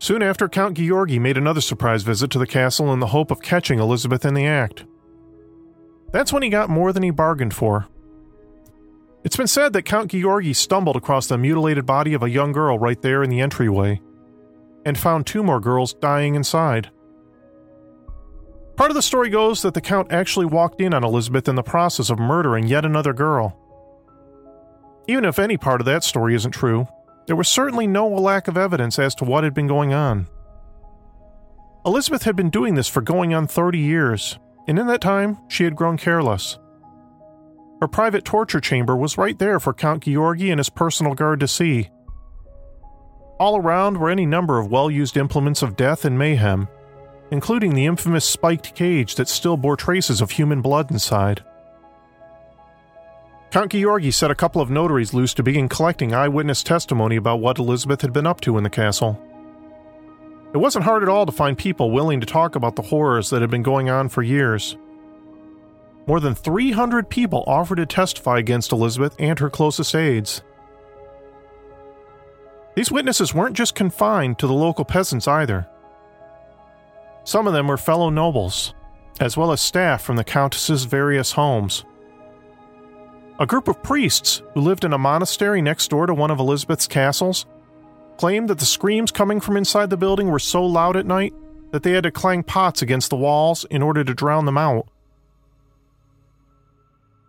Soon 0.00 0.20
after, 0.20 0.48
Count 0.48 0.76
Georgi 0.76 1.20
made 1.20 1.36
another 1.36 1.60
surprise 1.60 2.02
visit 2.02 2.28
to 2.32 2.40
the 2.40 2.46
castle 2.48 2.92
in 2.92 2.98
the 2.98 3.14
hope 3.14 3.30
of 3.30 3.40
catching 3.40 3.78
Elizabeth 3.78 4.24
in 4.24 4.34
the 4.34 4.46
act. 4.46 4.84
That's 6.12 6.32
when 6.32 6.42
he 6.42 6.48
got 6.48 6.70
more 6.70 6.92
than 6.92 7.02
he 7.02 7.10
bargained 7.10 7.54
for. 7.54 7.86
It's 9.22 9.36
been 9.36 9.46
said 9.46 9.72
that 9.74 9.82
Count 9.82 10.10
Georgi 10.10 10.54
stumbled 10.54 10.96
across 10.96 11.26
the 11.26 11.36
mutilated 11.36 11.84
body 11.84 12.14
of 12.14 12.22
a 12.22 12.30
young 12.30 12.52
girl 12.52 12.78
right 12.78 13.00
there 13.02 13.22
in 13.22 13.30
the 13.30 13.40
entryway, 13.40 14.00
and 14.86 14.96
found 14.98 15.26
two 15.26 15.42
more 15.42 15.60
girls 15.60 15.92
dying 15.94 16.34
inside. 16.34 16.90
Part 18.76 18.90
of 18.90 18.94
the 18.94 19.02
story 19.02 19.28
goes 19.28 19.60
that 19.60 19.74
the 19.74 19.82
Count 19.82 20.10
actually 20.10 20.46
walked 20.46 20.80
in 20.80 20.94
on 20.94 21.04
Elizabeth 21.04 21.48
in 21.48 21.54
the 21.54 21.62
process 21.62 22.08
of 22.08 22.18
murdering 22.18 22.66
yet 22.66 22.86
another 22.86 23.12
girl. 23.12 23.58
Even 25.06 25.26
if 25.26 25.38
any 25.38 25.58
part 25.58 25.82
of 25.82 25.84
that 25.84 26.02
story 26.02 26.34
isn't 26.34 26.52
true, 26.52 26.88
there 27.26 27.36
was 27.36 27.46
certainly 27.46 27.86
no 27.86 28.08
lack 28.08 28.48
of 28.48 28.56
evidence 28.56 28.98
as 28.98 29.14
to 29.16 29.24
what 29.26 29.44
had 29.44 29.52
been 29.52 29.66
going 29.66 29.92
on. 29.92 30.28
Elizabeth 31.84 32.22
had 32.22 32.36
been 32.36 32.48
doing 32.48 32.74
this 32.74 32.88
for 32.88 33.02
going 33.02 33.34
on 33.34 33.46
30 33.46 33.78
years, 33.78 34.38
and 34.70 34.78
in 34.78 34.86
that 34.86 35.00
time, 35.00 35.36
she 35.48 35.64
had 35.64 35.74
grown 35.74 35.96
careless. 35.96 36.56
Her 37.80 37.88
private 37.88 38.24
torture 38.24 38.60
chamber 38.60 38.94
was 38.94 39.18
right 39.18 39.36
there 39.36 39.58
for 39.58 39.74
Count 39.74 40.04
Georgi 40.04 40.48
and 40.48 40.60
his 40.60 40.70
personal 40.70 41.14
guard 41.14 41.40
to 41.40 41.48
see. 41.48 41.90
All 43.40 43.56
around 43.56 43.98
were 43.98 44.10
any 44.10 44.26
number 44.26 44.60
of 44.60 44.70
well 44.70 44.88
used 44.88 45.16
implements 45.16 45.62
of 45.62 45.74
death 45.74 46.04
and 46.04 46.16
mayhem, 46.16 46.68
including 47.32 47.74
the 47.74 47.86
infamous 47.86 48.24
spiked 48.24 48.76
cage 48.76 49.16
that 49.16 49.26
still 49.26 49.56
bore 49.56 49.76
traces 49.76 50.20
of 50.20 50.30
human 50.30 50.62
blood 50.62 50.92
inside. 50.92 51.42
Count 53.50 53.72
Georgi 53.72 54.12
set 54.12 54.30
a 54.30 54.36
couple 54.36 54.62
of 54.62 54.70
notaries 54.70 55.12
loose 55.12 55.34
to 55.34 55.42
begin 55.42 55.68
collecting 55.68 56.14
eyewitness 56.14 56.62
testimony 56.62 57.16
about 57.16 57.40
what 57.40 57.58
Elizabeth 57.58 58.02
had 58.02 58.12
been 58.12 58.24
up 58.24 58.40
to 58.42 58.56
in 58.56 58.62
the 58.62 58.70
castle. 58.70 59.20
It 60.52 60.58
wasn't 60.58 60.84
hard 60.84 61.02
at 61.02 61.08
all 61.08 61.26
to 61.26 61.32
find 61.32 61.56
people 61.56 61.92
willing 61.92 62.20
to 62.20 62.26
talk 62.26 62.56
about 62.56 62.74
the 62.74 62.82
horrors 62.82 63.30
that 63.30 63.40
had 63.40 63.50
been 63.50 63.62
going 63.62 63.88
on 63.88 64.08
for 64.08 64.22
years. 64.22 64.76
More 66.06 66.18
than 66.18 66.34
300 66.34 67.08
people 67.08 67.44
offered 67.46 67.76
to 67.76 67.86
testify 67.86 68.38
against 68.38 68.72
Elizabeth 68.72 69.14
and 69.18 69.38
her 69.38 69.48
closest 69.48 69.94
aides. 69.94 70.42
These 72.74 72.90
witnesses 72.90 73.32
weren't 73.32 73.56
just 73.56 73.74
confined 73.74 74.38
to 74.38 74.46
the 74.48 74.52
local 74.52 74.84
peasants 74.84 75.28
either. 75.28 75.68
Some 77.22 77.46
of 77.46 77.52
them 77.52 77.68
were 77.68 77.76
fellow 77.76 78.10
nobles, 78.10 78.74
as 79.20 79.36
well 79.36 79.52
as 79.52 79.60
staff 79.60 80.02
from 80.02 80.16
the 80.16 80.24
Countess's 80.24 80.84
various 80.84 81.32
homes. 81.32 81.84
A 83.38 83.46
group 83.46 83.68
of 83.68 83.82
priests 83.82 84.42
who 84.54 84.60
lived 84.60 84.84
in 84.84 84.92
a 84.92 84.98
monastery 84.98 85.62
next 85.62 85.88
door 85.88 86.06
to 86.06 86.14
one 86.14 86.30
of 86.30 86.40
Elizabeth's 86.40 86.86
castles 86.86 87.46
claimed 88.20 88.50
that 88.50 88.58
the 88.58 88.66
screams 88.66 89.10
coming 89.10 89.40
from 89.40 89.56
inside 89.56 89.88
the 89.88 89.96
building 89.96 90.28
were 90.28 90.38
so 90.38 90.62
loud 90.62 90.94
at 90.94 91.06
night 91.06 91.32
that 91.70 91.82
they 91.82 91.92
had 91.92 92.02
to 92.02 92.10
clang 92.10 92.42
pots 92.42 92.82
against 92.82 93.08
the 93.08 93.16
walls 93.16 93.64
in 93.70 93.80
order 93.80 94.04
to 94.04 94.12
drown 94.12 94.44
them 94.44 94.58
out. 94.58 94.86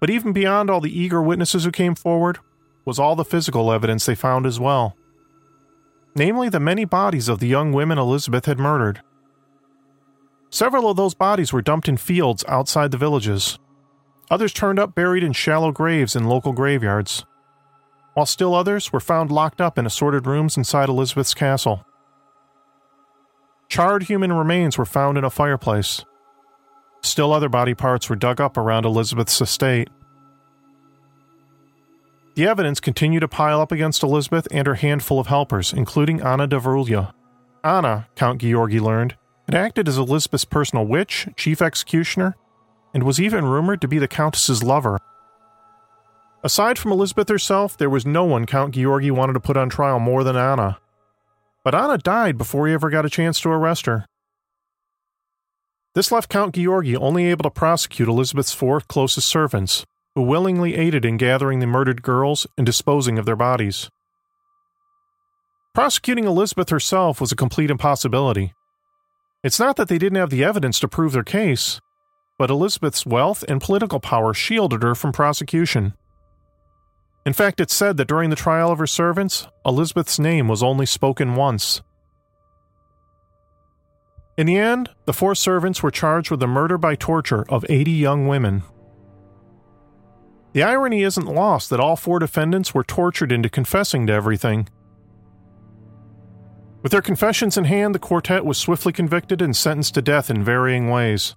But 0.02 0.10
even 0.10 0.34
beyond 0.34 0.70
all 0.70 0.82
the 0.82 1.00
eager 1.00 1.22
witnesses 1.22 1.64
who 1.64 1.72
came 1.72 1.96
forward 1.96 2.40
was 2.84 3.00
all 3.00 3.16
the 3.16 3.24
physical 3.24 3.72
evidence 3.72 4.06
they 4.06 4.16
found 4.16 4.46
as 4.46 4.60
well. 4.60 4.98
Namely, 6.14 6.50
the 6.50 6.60
many 6.60 6.84
bodies 6.84 7.30
of 7.30 7.40
the 7.40 7.48
young 7.48 7.72
women 7.72 7.98
Elizabeth 7.98 8.46
had 8.46 8.60
murdered. 8.60 9.00
Several 10.50 10.90
of 10.90 10.98
those 10.98 11.14
bodies 11.14 11.54
were 11.54 11.62
dumped 11.62 11.88
in 11.88 11.96
fields 11.96 12.44
outside 12.50 12.92
the 12.92 12.98
villages. 12.98 13.58
Others 14.30 14.52
turned 14.52 14.78
up 14.78 14.94
buried 14.94 15.24
in 15.24 15.32
shallow 15.32 15.72
graves 15.72 16.18
in 16.18 16.26
local 16.26 16.52
graveyards 16.52 17.24
while 18.14 18.26
still 18.26 18.54
others 18.54 18.92
were 18.92 19.00
found 19.00 19.32
locked 19.32 19.62
up 19.62 19.78
in 19.78 19.86
assorted 19.86 20.26
rooms 20.28 20.58
inside 20.58 20.90
Elizabeth's 20.90 21.34
castle. 21.34 21.86
Charred 23.70 24.04
human 24.04 24.34
remains 24.34 24.78
were 24.78 24.86
found 24.86 25.18
in 25.18 25.24
a 25.24 25.30
fireplace. 25.30 26.04
Still 27.02 27.32
other 27.32 27.50
body 27.50 27.74
parts 27.74 28.10
were 28.10 28.16
dug 28.16 28.42
up 28.42 28.58
around 28.58 28.86
Elizabeth's 28.86 29.40
estate. 29.40 29.90
The 32.36 32.48
evidence 32.48 32.80
continued 32.80 33.22
to 33.22 33.28
pile 33.28 33.60
up 33.60 33.72
against 33.72 34.04
Elizabeth 34.04 34.48
and 34.52 34.68
her 34.68 34.76
handful 34.76 35.20
of 35.20 35.28
helpers, 35.28 35.74
including 35.74 36.22
Anna 36.22 36.48
Darvulia. 36.48 37.14
Anna, 37.64 38.08
Count 38.16 38.42
Georgi 38.42 38.80
learned, 38.80 39.16
had 39.48 39.56
acted 39.56 39.88
as 39.88 39.98
Elizabeth's 39.98 40.46
personal 40.46 40.86
witch, 40.86 41.28
chief 41.36 41.62
executioner, 41.62 42.36
and 42.94 43.04
was 43.04 43.20
even 43.20 43.46
rumored 43.46 43.82
to 43.82 43.88
be 43.88 44.00
the 44.00 44.08
Countess's 44.08 44.64
lover. 44.64 44.98
Aside 46.44 46.80
from 46.80 46.92
Elizabeth 46.92 47.30
herself, 47.30 47.78
there 47.78 47.90
was 47.90 48.06
no 48.06 48.24
one 48.24 48.46
Count 48.46 48.74
Georgi 48.74 49.12
wanted 49.12 49.34
to 49.34 49.40
put 49.40 49.58
on 49.58 49.70
trial 49.70 50.00
more 50.00 50.24
than 50.24 50.36
Anna. 50.36 50.80
But 51.64 51.76
Anna 51.76 52.00
died 52.00 52.38
before 52.38 52.68
he 52.68 52.74
ever 52.74 52.90
got 52.90 53.06
a 53.06 53.10
chance 53.10 53.40
to 53.42 53.50
arrest 53.50 53.86
her. 53.86 54.06
This 55.94 56.12
left 56.12 56.30
Count 56.30 56.56
Georgi 56.56 56.96
only 56.96 57.26
able 57.28 57.44
to 57.44 57.52
prosecute 57.52 58.08
Elizabeth's 58.08 58.54
four 58.54 58.82
closest 58.82 59.28
servants, 59.28 59.86
who 60.16 60.24
willingly 60.24 60.76
aided 60.76 61.06
in 61.06 61.18
gathering 61.18 61.60
the 61.60 61.68
murdered 61.68 62.02
girls 62.02 62.48
and 62.58 62.66
disposing 62.66 63.20
of 63.20 63.26
their 63.26 63.36
bodies. 63.36 63.90
Prosecuting 65.76 66.26
Elizabeth 66.26 66.70
herself 66.70 67.22
was 67.22 67.32
a 67.32 67.36
complete 67.36 67.70
impossibility. 67.70 68.54
It's 69.44 69.60
not 69.60 69.76
that 69.76 69.90
they 69.90 69.98
didn't 69.98 70.20
have 70.20 70.30
the 70.30 70.44
evidence 70.44 70.80
to 70.80 70.88
prove 70.88 71.12
their 71.12 71.24
case, 71.24 71.80
but 72.38 72.50
Elizabeth's 72.50 73.06
wealth 73.06 73.44
and 73.48 73.62
political 73.62 74.00
power 74.00 74.34
shielded 74.34 74.84
her 74.84 74.96
from 74.96 75.12
prosecution. 75.12 75.94
In 77.26 77.34
fact, 77.34 77.60
it's 77.60 77.74
said 77.74 77.98
that 77.98 78.08
during 78.08 78.30
the 78.30 78.36
trial 78.36 78.72
of 78.72 78.80
her 78.80 78.88
servants, 78.88 79.48
Elizabeth's 79.66 80.18
name 80.18 80.48
was 80.48 80.64
only 80.64 80.86
spoken 80.86 81.36
once. 81.36 81.82
In 84.38 84.48
the 84.48 84.58
end, 84.58 84.90
the 85.06 85.14
four 85.14 85.36
servants 85.36 85.84
were 85.84 85.92
charged 85.92 86.32
with 86.32 86.40
the 86.40 86.48
murder 86.48 86.78
by 86.78 86.96
torture 86.96 87.46
of 87.48 87.66
80 87.70 87.92
young 87.92 88.28
women. 88.28 88.64
The 90.54 90.64
irony 90.64 91.04
isn't 91.04 91.28
lost 91.28 91.70
that 91.70 91.80
all 91.80 91.96
four 91.96 92.18
defendants 92.18 92.74
were 92.74 92.84
tortured 92.84 93.32
into 93.32 93.50
confessing 93.50 94.08
to 94.08 94.14
everything. 94.14 94.68
With 96.82 96.92
their 96.92 97.02
confessions 97.02 97.56
in 97.56 97.66
hand, 97.66 97.94
the 97.94 98.00
quartet 98.00 98.44
was 98.44 98.58
swiftly 98.58 98.92
convicted 98.92 99.42
and 99.42 99.56
sentenced 99.56 99.94
to 99.94 100.02
death 100.02 100.32
in 100.32 100.44
varying 100.44 100.90
ways. 100.90 101.36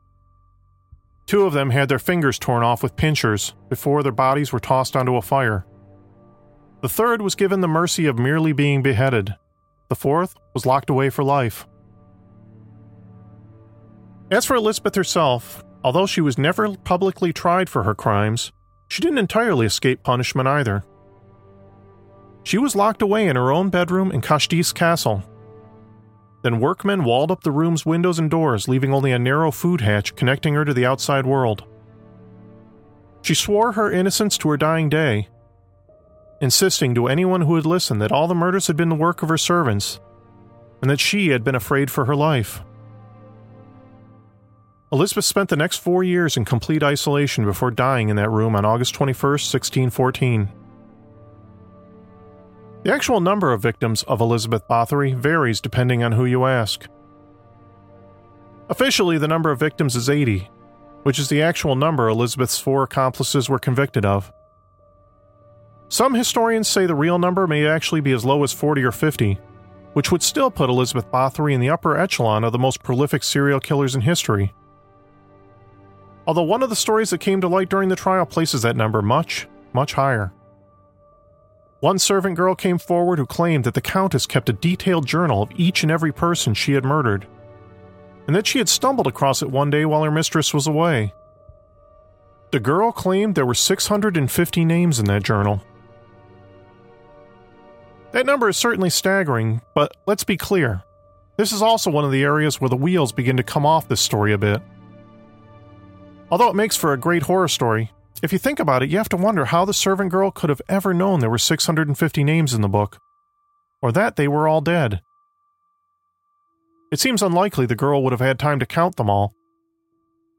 Two 1.27 1.43
of 1.43 1.53
them 1.53 1.71
had 1.71 1.89
their 1.89 1.99
fingers 1.99 2.39
torn 2.39 2.63
off 2.63 2.83
with 2.83 2.97
pincers 2.97 3.55
before 3.69 4.03
their 4.03 4.13
bodies 4.13 4.53
were 4.53 4.61
tossed 4.61 4.97
onto 4.97 5.17
a 5.17 5.23
fire. 5.23 5.67
The 6.85 6.91
third 6.91 7.23
was 7.23 7.35
given 7.35 7.63
the 7.63 7.67
mercy 7.67 8.05
of 8.05 8.19
merely 8.19 8.53
being 8.53 8.83
beheaded. 8.83 9.35
The 9.89 9.95
fourth 9.95 10.35
was 10.53 10.67
locked 10.67 10.91
away 10.91 11.09
for 11.09 11.25
life. 11.25 11.67
As 14.31 14.45
for 14.45 14.55
Elizabeth 14.55 14.95
herself, 14.95 15.65
although 15.83 16.05
she 16.05 16.21
was 16.21 16.37
never 16.37 16.77
publicly 16.77 17.33
tried 17.33 17.71
for 17.71 17.85
her 17.85 17.95
crimes, 17.95 18.53
she 18.89 19.01
didn't 19.01 19.17
entirely 19.17 19.65
escape 19.65 20.03
punishment 20.03 20.47
either. 20.47 20.85
She 22.43 22.59
was 22.59 22.77
locked 22.77 23.01
away 23.01 23.29
in 23.29 23.37
her 23.37 23.51
own 23.51 23.71
bedroom 23.71 24.13
in 24.13 24.21
Kastis 24.21 24.75
Castle. 24.75 25.23
Then 26.43 26.61
workmen 26.61 27.05
walled 27.05 27.31
up 27.31 27.45
the 27.45 27.51
room's 27.51 27.87
windows 27.87 28.19
and 28.19 28.31
doors, 28.31 28.69
leaving 28.69 28.93
only 28.93 29.13
a 29.13 29.19
narrow 29.19 29.51
food 29.51 29.81
hatch 29.81 30.17
connecting 30.17 30.53
her 30.53 30.67
to 30.67 30.75
the 30.75 30.85
outside 30.85 31.25
world. 31.25 31.65
She 33.23 33.35
swore 33.35 33.73
her 33.73 33.91
innocence 33.91 34.37
to 34.37 34.51
her 34.51 34.59
dying 34.59 34.91
day, 34.91 35.29
insisting 36.41 36.95
to 36.95 37.07
anyone 37.07 37.43
who 37.43 37.53
would 37.53 37.67
listen 37.67 37.99
that 37.99 38.13
all 38.13 38.29
the 38.29 38.35
murders 38.35 38.67
had 38.67 38.77
been 38.77 38.89
the 38.89 38.95
work 38.95 39.23
of 39.23 39.29
her 39.29 39.39
servants, 39.39 40.01
and 40.81 40.91
that 40.91 41.01
she 41.01 41.29
had 41.29 41.45
been 41.45 41.55
afraid 41.55 41.91
for 41.91 42.05
her 42.05 42.17
life. 42.17 42.63
Elizabeth 44.93 45.25
spent 45.25 45.51
the 45.51 45.57
next 45.57 45.79
four 45.79 46.05
years 46.05 46.37
in 46.37 46.45
complete 46.45 46.83
isolation 46.83 47.45
before 47.45 47.71
dying 47.71 48.11
in 48.11 48.17
that 48.17 48.31
room 48.31 48.55
on 48.55 48.65
August 48.65 48.95
21, 48.95 49.33
1614. 49.33 50.49
The 52.85 52.93
actual 52.93 53.21
number 53.21 53.53
of 53.53 53.63
victims 53.63 54.03
of 54.05 54.21
Elizabeth 54.21 54.69
Bathory 54.69 55.15
varies 55.15 55.61
depending 55.61 56.05
on 56.05 56.13
who 56.13 56.27
you 56.27 56.45
ask. 56.45 56.87
Officially, 58.69 59.19
the 59.19 59.27
number 59.27 59.51
of 59.51 59.59
victims 59.59 59.97
is 59.97 60.09
80, 60.09 60.51
which 61.03 61.19
is 61.19 61.29
the 61.29 61.43
actual 61.43 61.77
number 61.77 62.09
Elizabeth's 62.09 62.59
four 62.59 62.83
accomplices 62.83 63.49
were 63.49 63.59
convicted 63.59 64.05
of. 64.05 64.33
Some 65.89 66.15
historians 66.15 66.67
say 66.69 66.87
the 66.87 66.95
real 66.95 67.19
number 67.19 67.47
may 67.47 67.67
actually 67.67 68.01
be 68.01 68.13
as 68.13 68.25
low 68.25 68.43
as 68.43 68.53
40 68.53 68.83
or 68.83 68.93
50, 68.93 69.39
which 69.93 70.11
would 70.11 70.23
still 70.23 70.51
put 70.51 70.71
Elizabeth 70.71 71.11
Bathory 71.11 71.55
in 71.55 71.61
the 71.61 71.71
upper 71.71 71.97
echelon 71.97 72.45
of 72.45 72.53
the 72.53 72.59
most 72.59 72.83
prolific 72.83 73.23
serial 73.23 73.61
killers 73.61 73.95
in 73.95 74.01
history. 74.01 74.53
Although 76.27 76.43
one 76.43 76.63
of 76.63 76.71
the 76.71 76.77
stories 76.77 77.11
that 77.11 77.19
came 77.19 77.41
to 77.41 77.49
light 77.49 77.69
during 77.69 77.89
the 77.89 77.97
trial 77.97 78.27
places 78.27 78.63
that 78.63 78.77
number 78.77 79.03
much, 79.03 79.47
much 79.73 79.93
higher. 79.93 80.33
One 81.81 81.99
servant 81.99 82.37
girl 82.37 82.55
came 82.55 82.79
forward 82.79 83.19
who 83.19 83.27
claimed 83.27 83.65
that 83.65 83.75
the 83.75 83.83
Countess 83.83 84.27
kept 84.27 84.49
a 84.49 84.55
detailed 84.55 85.07
journal 85.07 85.43
of 85.43 85.51
each 85.55 85.83
and 85.83 85.93
every 85.93 86.13
person 86.13 86.55
she 86.55 86.73
had 86.73 86.85
murdered, 86.85 87.27
and 88.27 88.35
that 88.35 88.47
she 88.47 88.59
had 88.59 88.71
stumbled 88.71 89.07
across 89.07 89.43
it 89.43 89.51
one 89.51 89.69
day 89.69 89.85
while 89.85 90.03
her 90.03 90.11
mistress 90.11 90.55
was 90.55 90.67
away. 90.67 91.13
The 92.53 92.61
girl 92.61 92.91
claimed 92.91 93.35
there 93.35 93.45
were 93.45 93.53
650 93.53 94.65
names 94.65 94.99
in 94.99 95.05
that 95.07 95.25
journal, 95.25 95.61
that 98.15 98.27
number 98.27 98.49
is 98.49 98.57
certainly 98.57 98.91
staggering, 98.91 99.61
but 99.75 99.97
let's 100.07 100.23
be 100.23 100.37
clear. 100.37 100.85
This 101.37 101.51
is 101.51 101.63
also 101.63 101.91
one 101.91 102.05
of 102.05 102.13
the 102.13 102.23
areas 102.23 102.61
where 102.61 102.69
the 102.69 102.77
wheels 102.77 103.11
begin 103.11 103.37
to 103.39 103.43
come 103.43 103.67
off 103.67 103.89
this 103.89 104.01
story 104.01 104.33
a 104.33 104.39
bit. 104.39 104.63
Although 106.31 106.49
it 106.49 106.55
makes 106.55 106.77
for 106.77 106.93
a 106.93 106.97
great 106.97 107.25
horror 107.25 107.49
story, 107.49 107.91
if 108.23 108.33
you 108.33 108.39
think 108.39 108.61
about 108.61 108.85
it, 108.85 108.89
you 108.89 108.99
have 108.99 109.09
to 109.09 109.17
wonder 109.17 109.47
how 109.47 109.65
the 109.65 109.75
servant 109.75 110.13
girl 110.13 110.31
could 110.31 110.49
have 110.49 110.63
ever 110.69 110.95
known 110.95 111.19
there 111.19 111.29
were 111.29 111.39
650 111.39 112.23
names 112.23 112.55
in 112.55 112.61
the 112.61 112.69
book, 112.69 112.99
or 113.83 113.91
that 113.91 114.15
they 114.15 114.29
were 114.29 114.47
all 114.47 114.61
dead. 114.61 115.03
It 116.93 117.01
seems 117.01 117.21
unlikely 117.21 117.67
the 117.67 117.75
girl 117.75 118.01
would 118.05 118.13
have 118.13 118.21
had 118.21 118.39
time 118.39 118.61
to 118.61 118.67
count 118.67 118.95
them 118.95 119.11
all. 119.11 119.35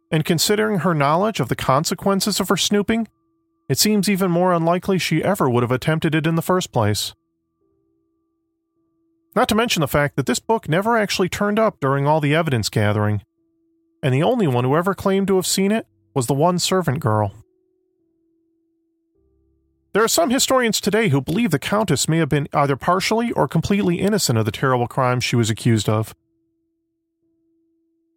And 0.09 0.23
considering 0.23 0.79
her 0.79 0.93
knowledge 0.93 1.41
of 1.41 1.49
the 1.49 1.57
consequences 1.57 2.39
of 2.39 2.47
her 2.47 2.55
snooping, 2.55 3.09
it 3.67 3.77
seems 3.77 4.07
even 4.07 4.31
more 4.31 4.53
unlikely 4.53 4.97
she 4.97 5.21
ever 5.21 5.49
would 5.49 5.63
have 5.63 5.73
attempted 5.73 6.15
it 6.15 6.25
in 6.25 6.35
the 6.35 6.41
first 6.41 6.71
place. 6.71 7.13
Not 9.35 9.49
to 9.49 9.55
mention 9.55 9.81
the 9.81 9.87
fact 9.87 10.15
that 10.15 10.25
this 10.25 10.39
book 10.39 10.69
never 10.69 10.97
actually 10.97 11.27
turned 11.27 11.59
up 11.59 11.79
during 11.81 12.07
all 12.07 12.21
the 12.21 12.33
evidence 12.33 12.69
gathering, 12.69 13.21
and 14.01 14.13
the 14.13 14.23
only 14.23 14.47
one 14.47 14.63
who 14.63 14.77
ever 14.77 14.93
claimed 14.93 15.27
to 15.27 15.35
have 15.35 15.45
seen 15.45 15.71
it 15.71 15.87
was 16.13 16.27
the 16.27 16.33
one 16.33 16.57
servant 16.57 17.01
girl. 17.01 17.33
There 19.93 20.03
are 20.03 20.09
some 20.09 20.29
historians 20.29 20.79
today 20.79 21.09
who 21.09 21.21
believe 21.21 21.51
the 21.51 21.59
Countess 21.59 22.07
may 22.07 22.17
have 22.17 22.29
been 22.29 22.47
either 22.53 22.75
partially 22.75 23.31
or 23.31 23.47
completely 23.47 23.99
innocent 23.99 24.37
of 24.37 24.45
the 24.45 24.51
terrible 24.51 24.87
crimes 24.87 25.23
she 25.23 25.35
was 25.35 25.49
accused 25.49 25.89
of. 25.89 26.13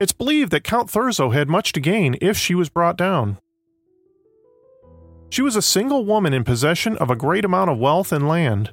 It's 0.00 0.12
believed 0.12 0.52
that 0.52 0.64
Count 0.64 0.90
Thurzo 0.90 1.32
had 1.32 1.48
much 1.48 1.72
to 1.72 1.80
gain 1.80 2.16
if 2.20 2.36
she 2.36 2.54
was 2.54 2.68
brought 2.68 2.96
down. 2.96 3.38
She 5.30 5.42
was 5.42 5.56
a 5.56 5.62
single 5.62 6.04
woman 6.04 6.32
in 6.32 6.44
possession 6.44 6.96
of 6.96 7.10
a 7.10 7.16
great 7.16 7.44
amount 7.44 7.70
of 7.70 7.78
wealth 7.78 8.12
and 8.12 8.28
land, 8.28 8.72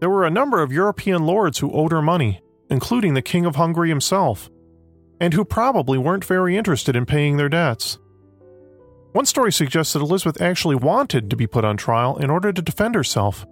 there 0.00 0.10
were 0.10 0.24
a 0.24 0.30
number 0.30 0.62
of 0.62 0.72
European 0.72 1.26
lords 1.26 1.58
who 1.58 1.70
owed 1.72 1.92
her 1.92 2.02
money, 2.02 2.40
including 2.70 3.14
the 3.14 3.22
King 3.22 3.44
of 3.44 3.56
Hungary 3.56 3.90
himself, 3.90 4.50
and 5.20 5.34
who 5.34 5.44
probably 5.44 5.98
weren't 5.98 6.24
very 6.24 6.56
interested 6.56 6.96
in 6.96 7.04
paying 7.04 7.36
their 7.36 7.50
debts. 7.50 7.98
One 9.12 9.26
story 9.26 9.52
suggests 9.52 9.92
that 9.92 10.02
Elizabeth 10.02 10.40
actually 10.40 10.76
wanted 10.76 11.28
to 11.28 11.36
be 11.36 11.46
put 11.46 11.64
on 11.64 11.76
trial 11.76 12.16
in 12.16 12.30
order 12.30 12.52
to 12.52 12.62
defend 12.62 12.94
herself. 12.94 13.44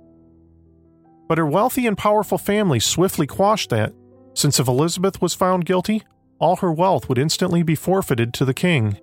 But 1.28 1.36
her 1.36 1.46
wealthy 1.46 1.86
and 1.86 1.98
powerful 1.98 2.38
family 2.38 2.80
swiftly 2.80 3.26
quashed 3.26 3.68
that, 3.70 3.92
since 4.34 4.58
if 4.58 4.68
Elizabeth 4.68 5.20
was 5.20 5.34
found 5.34 5.66
guilty, 5.66 6.04
all 6.38 6.56
her 6.56 6.72
wealth 6.72 7.08
would 7.08 7.18
instantly 7.18 7.62
be 7.62 7.74
forfeited 7.74 8.32
to 8.34 8.44
the 8.44 8.54
king. 8.54 8.98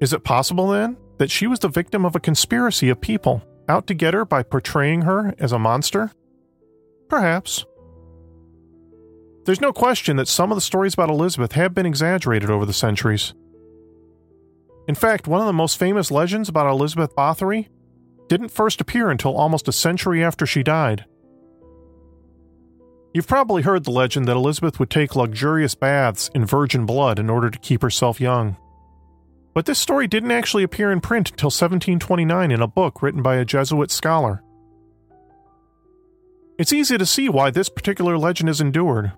Is 0.00 0.12
it 0.12 0.22
possible, 0.22 0.68
then, 0.68 0.96
that 1.18 1.30
she 1.30 1.46
was 1.46 1.58
the 1.58 1.68
victim 1.68 2.04
of 2.04 2.14
a 2.14 2.20
conspiracy 2.20 2.90
of 2.90 3.00
people 3.00 3.42
out 3.70 3.86
to 3.86 3.94
get 3.94 4.12
her 4.12 4.24
by 4.26 4.42
portraying 4.42 5.02
her 5.02 5.34
as 5.38 5.52
a 5.52 5.58
monster? 5.58 6.10
Perhaps. 7.08 7.64
There's 9.46 9.60
no 9.60 9.72
question 9.72 10.16
that 10.16 10.28
some 10.28 10.52
of 10.52 10.56
the 10.56 10.60
stories 10.60 10.94
about 10.94 11.08
Elizabeth 11.08 11.52
have 11.52 11.74
been 11.74 11.86
exaggerated 11.86 12.50
over 12.50 12.66
the 12.66 12.72
centuries. 12.72 13.32
In 14.86 14.94
fact, 14.94 15.26
one 15.26 15.40
of 15.40 15.46
the 15.46 15.52
most 15.52 15.78
famous 15.78 16.10
legends 16.10 16.48
about 16.48 16.70
Elizabeth 16.70 17.14
Bathory 17.14 17.68
didn't 18.28 18.50
first 18.50 18.80
appear 18.80 19.10
until 19.10 19.36
almost 19.36 19.68
a 19.68 19.72
century 19.72 20.22
after 20.22 20.46
she 20.46 20.62
died. 20.62 21.04
You've 23.12 23.26
probably 23.26 23.62
heard 23.62 23.84
the 23.84 23.90
legend 23.90 24.28
that 24.28 24.36
Elizabeth 24.36 24.78
would 24.78 24.90
take 24.90 25.16
luxurious 25.16 25.74
baths 25.74 26.30
in 26.34 26.44
virgin 26.44 26.86
blood 26.86 27.18
in 27.18 27.28
order 27.28 27.50
to 27.50 27.58
keep 27.58 27.82
herself 27.82 28.20
young. 28.20 28.56
But 29.52 29.66
this 29.66 29.78
story 29.78 30.06
didn't 30.06 30.30
actually 30.30 30.62
appear 30.62 30.92
in 30.92 31.00
print 31.00 31.30
until 31.30 31.48
1729 31.48 32.50
in 32.50 32.62
a 32.62 32.68
book 32.68 33.02
written 33.02 33.22
by 33.22 33.36
a 33.36 33.44
Jesuit 33.44 33.90
scholar. 33.90 34.42
It's 36.58 36.72
easy 36.72 36.98
to 36.98 37.06
see 37.06 37.28
why 37.28 37.50
this 37.50 37.68
particular 37.68 38.18
legend 38.18 38.48
is 38.48 38.60
endured. 38.60 39.12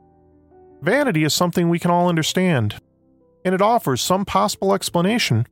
Vanity 0.81 1.25
is 1.25 1.35
something 1.35 1.68
we 1.68 1.79
can 1.79 1.90
all 1.90 2.09
understand, 2.09 2.81
and 3.45 3.55
it 3.55 3.61
offers 3.61 4.01
some 4.01 4.25
possible 4.25 4.75
explanation 4.75 5.47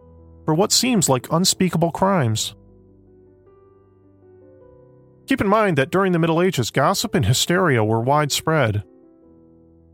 for 0.45 0.55
what 0.55 0.73
seems 0.73 1.09
like 1.09 1.31
unspeakable 1.31 1.90
crimes. 1.90 2.55
Keep 5.27 5.40
in 5.40 5.49
mind 5.49 5.79
that 5.79 5.90
during 5.90 6.12
the 6.12 6.19
Middle 6.19 6.43
Ages, 6.43 6.71
gossip 6.71 7.14
and 7.14 7.27
hysteria 7.27 7.85
were 7.85 8.01
widespread. 8.01 8.83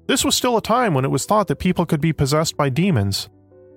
This 0.06 0.24
was 0.24 0.34
still 0.34 0.56
a 0.56 0.62
time 0.62 0.94
when 0.94 1.04
it 1.04 1.10
was 1.10 1.26
thought 1.26 1.48
that 1.48 1.58
people 1.58 1.84
could 1.84 2.00
be 2.00 2.12
possessed 2.12 2.56
by 2.56 2.68
demons, 2.68 3.28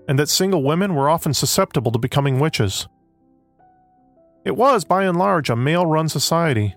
and 0.10 0.18
that 0.18 0.28
single 0.28 0.64
women 0.64 0.96
were 0.96 1.08
often 1.08 1.36
susceptible 1.36 1.92
to 1.92 2.00
becoming 2.00 2.40
witches. 2.40 2.88
It 4.44 4.56
was, 4.56 4.84
by 4.84 5.04
and 5.04 5.16
large, 5.16 5.52
a 5.52 5.56
male 5.56 5.86
run 5.86 6.10
society. 6.10 6.76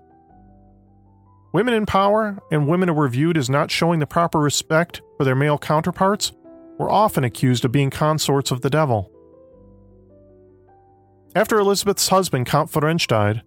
Women 1.51 1.73
in 1.73 1.87
power 1.87 2.37
and 2.51 2.67
women 2.67 2.89
who 2.89 2.93
were 2.93 3.07
viewed 3.07 3.35
as 3.35 3.49
not 3.49 3.71
showing 3.71 3.97
the 3.97 4.05
proper 4.05 4.39
respect 4.39 5.01
for 5.17 5.23
their 5.23 5.35
male 5.35 5.57
counterparts 5.57 6.31
were 6.77 6.91
often 6.91 7.23
accused 7.23 7.65
of 7.65 7.71
being 7.71 7.89
consorts 7.89 8.51
of 8.51 8.61
the 8.61 8.69
devil. 8.69 9.11
After 11.35 11.57
Elizabeth's 11.57 12.09
husband, 12.09 12.45
Count 12.45 12.71
Ferenc, 12.71 13.07
died, 13.07 13.41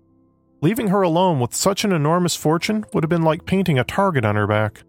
leaving 0.62 0.88
her 0.88 1.02
alone 1.02 1.38
with 1.38 1.54
such 1.54 1.84
an 1.84 1.92
enormous 1.92 2.34
fortune 2.34 2.84
would 2.92 3.04
have 3.04 3.10
been 3.10 3.22
like 3.22 3.46
painting 3.46 3.78
a 3.78 3.84
target 3.84 4.24
on 4.24 4.34
her 4.34 4.48
back. 4.48 4.82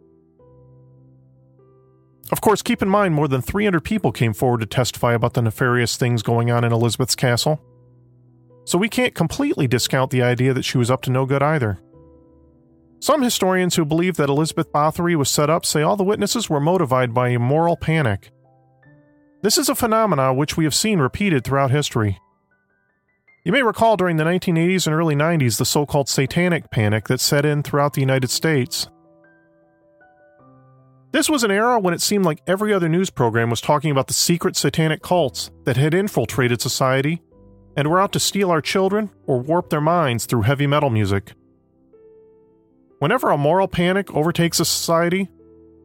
Of 2.32 2.42
course, 2.42 2.62
keep 2.62 2.82
in 2.82 2.90
mind 2.90 3.14
more 3.14 3.28
than 3.28 3.42
300 3.42 3.82
people 3.82 4.12
came 4.12 4.34
forward 4.34 4.60
to 4.60 4.66
testify 4.66 5.14
about 5.14 5.34
the 5.34 5.42
nefarious 5.42 5.96
things 5.96 6.22
going 6.22 6.52
on 6.52 6.64
in 6.64 6.74
Elizabeth's 6.74 7.16
castle. 7.16 7.62
So 8.66 8.78
we 8.78 8.90
can't 8.90 9.16
completely 9.16 9.68
discount 9.68 10.12
the 10.12 10.22
idea 10.22 10.54
that 10.54 10.66
she 10.66 10.78
was 10.78 10.92
up 10.92 11.02
to 11.04 11.10
no 11.10 11.26
good 11.26 11.42
either. 11.42 11.80
Some 13.00 13.22
historians 13.22 13.76
who 13.76 13.86
believe 13.86 14.18
that 14.18 14.30
Elizabeth 14.30 14.72
Bathory 14.74 15.16
was 15.16 15.30
set 15.30 15.50
up 15.50 15.66
say 15.66 15.82
all 15.84 15.96
the 15.96 16.04
witnesses 16.04 16.50
were 16.50 16.60
motivated 16.60 17.14
by 17.14 17.30
a 17.30 17.40
moral 17.40 17.78
panic. 17.78 18.32
This 19.42 19.58
is 19.58 19.70
a 19.70 19.76
phenomenon 19.76 20.36
which 20.36 20.58
we 20.58 20.66
have 20.66 20.76
seen 20.76 21.00
repeated 21.00 21.44
throughout 21.44 21.72
history. 21.72 22.20
You 23.46 23.54
may 23.54 23.64
recall 23.64 23.96
during 23.96 24.18
the 24.18 24.26
1980s 24.26 24.88
and 24.88 24.96
early 24.96 25.16
90s 25.16 25.58
the 25.58 25.64
so 25.64 25.86
called 25.86 26.10
satanic 26.10 26.70
panic 26.72 27.08
that 27.08 27.22
set 27.22 27.46
in 27.46 27.64
throughout 27.64 27.94
the 27.94 28.02
United 28.02 28.30
States. 28.30 28.90
This 31.12 31.30
was 31.30 31.44
an 31.44 31.52
era 31.52 31.80
when 31.80 31.94
it 31.94 32.02
seemed 32.02 32.26
like 32.26 32.42
every 32.48 32.74
other 32.74 32.90
news 32.90 33.10
program 33.10 33.50
was 33.50 33.62
talking 33.62 33.92
about 33.92 34.08
the 34.08 34.14
secret 34.14 34.56
satanic 34.56 35.02
cults 35.02 35.50
that 35.64 35.78
had 35.78 35.94
infiltrated 35.94 36.62
society 36.62 37.22
and 37.78 37.88
were 37.88 38.00
out 38.00 38.12
to 38.14 38.20
steal 38.20 38.52
our 38.52 38.62
children 38.62 39.10
or 39.26 39.40
warp 39.40 39.70
their 39.70 39.82
minds 39.82 40.26
through 40.26 40.42
heavy 40.42 40.68
metal 40.68 40.90
music. 40.90 41.34
Whenever 43.00 43.30
a 43.30 43.38
moral 43.38 43.68
panic 43.68 44.14
overtakes 44.14 44.60
a 44.60 44.66
society, 44.66 45.30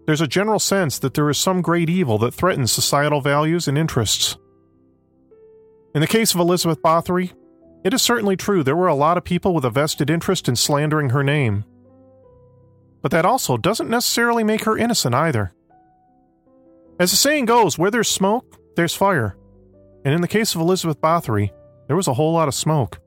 there's 0.07 0.21
a 0.21 0.27
general 0.27 0.59
sense 0.59 0.99
that 0.99 1.15
there 1.15 1.31
is 1.31 1.39
some 1.39 1.63
great 1.63 1.89
evil 1.89 2.19
that 2.19 2.35
threatens 2.35 2.73
societal 2.73 3.21
values 3.21 3.69
and 3.69 3.79
interests. 3.79 4.37
In 5.95 6.01
the 6.01 6.07
case 6.07 6.35
of 6.35 6.41
Elizabeth 6.41 6.83
Bathory, 6.83 7.33
it 7.85 7.95
is 7.95 8.03
certainly 8.03 8.37
true 8.37 8.65
there 8.65 8.77
were 8.77 8.89
a 8.89 8.95
lot 8.95 9.19
of 9.19 9.25
people 9.25 9.55
with 9.55 9.65
a 9.65 9.71
vested 9.71 10.11
interest 10.11 10.49
in 10.49 10.57
slandering 10.57 11.11
her 11.11 11.23
name. 11.23 11.65
But 13.03 13.11
that 13.11 13.27
also 13.27 13.57
doesn't 13.57 13.91
necessarily 13.91 14.45
make 14.45 14.65
her 14.65 14.79
innocent 14.79 15.15
either. 15.15 15.53
As 16.99 17.11
the 17.11 17.17
saying 17.17 17.47
goes, 17.47 17.77
where 17.77 17.91
there's 17.91 18.09
smoke, 18.09 18.59
there's 18.77 18.95
fire. 18.95 19.37
And 20.05 20.15
in 20.15 20.21
the 20.21 20.29
case 20.29 20.55
of 20.55 20.61
Elizabeth 20.61 21.01
Bathory, 21.01 21.51
there 21.89 21.97
was 21.97 22.09
a 22.09 22.15
whole 22.15 22.33
lot 22.33 22.49
of 22.49 22.55
smoke. 22.55 23.01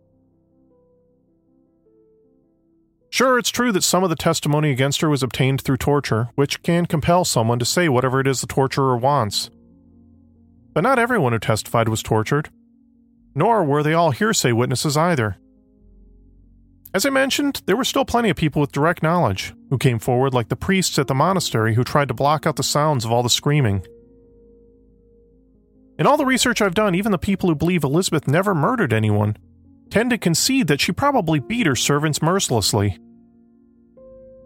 Sure, 3.10 3.40
it's 3.40 3.50
true 3.50 3.72
that 3.72 3.84
some 3.84 4.04
of 4.04 4.10
the 4.10 4.16
testimony 4.16 4.72
against 4.72 5.00
her 5.00 5.10
was 5.10 5.24
obtained 5.24 5.62
through 5.62 5.78
torture, 5.78 6.30
which 6.36 6.62
can 6.62 6.86
compel 6.86 7.24
someone 7.24 7.60
to 7.60 7.66
say 7.66 7.88
whatever 7.88 8.20
it 8.20 8.28
is 8.28 8.42
the 8.42 8.48
torturer 8.48 8.98
wants. 8.98 9.50
But 10.74 10.82
not 10.82 11.00
everyone 11.00 11.32
who 11.32 11.40
testified 11.40 11.88
was 11.88 12.04
tortured 12.04 12.50
nor 13.36 13.64
were 13.66 13.84
they 13.84 13.94
all 13.94 14.12
hearsay 14.12 14.54
witnesses 14.54 14.96
either. 14.96 15.38
As 16.96 17.06
I 17.06 17.10
mentioned, 17.10 17.62
there 17.66 17.76
were 17.76 17.84
still 17.84 18.06
plenty 18.06 18.30
of 18.30 18.38
people 18.38 18.62
with 18.62 18.72
direct 18.72 19.04
knowledge 19.04 19.54
who 19.70 19.78
came 19.78 20.00
forward, 20.00 20.34
like 20.34 20.48
the 20.48 20.56
priests 20.56 20.98
at 20.98 21.08
the 21.08 21.14
monastery 21.14 21.76
who 21.76 21.84
tried 21.84 22.08
to 22.08 22.14
block 22.14 22.48
out 22.48 22.56
the 22.56 22.64
sounds 22.64 23.04
of 23.04 23.12
all 23.12 23.22
the 23.22 23.30
screaming. 23.30 23.86
In 26.00 26.08
all 26.08 26.16
the 26.16 26.26
research 26.26 26.62
I've 26.62 26.74
done, 26.74 26.96
even 26.96 27.12
the 27.12 27.18
people 27.18 27.50
who 27.50 27.56
believe 27.56 27.84
Elizabeth 27.84 28.30
never 28.30 28.56
murdered 28.56 28.94
anyone 28.94 29.36
tend 29.90 30.12
to 30.12 30.18
concede 30.18 30.68
that 30.68 30.80
she 30.80 30.94
probably 30.94 31.42
beat 31.42 31.68
her 31.68 31.76
servants 31.76 32.22
mercilessly. 32.22 32.98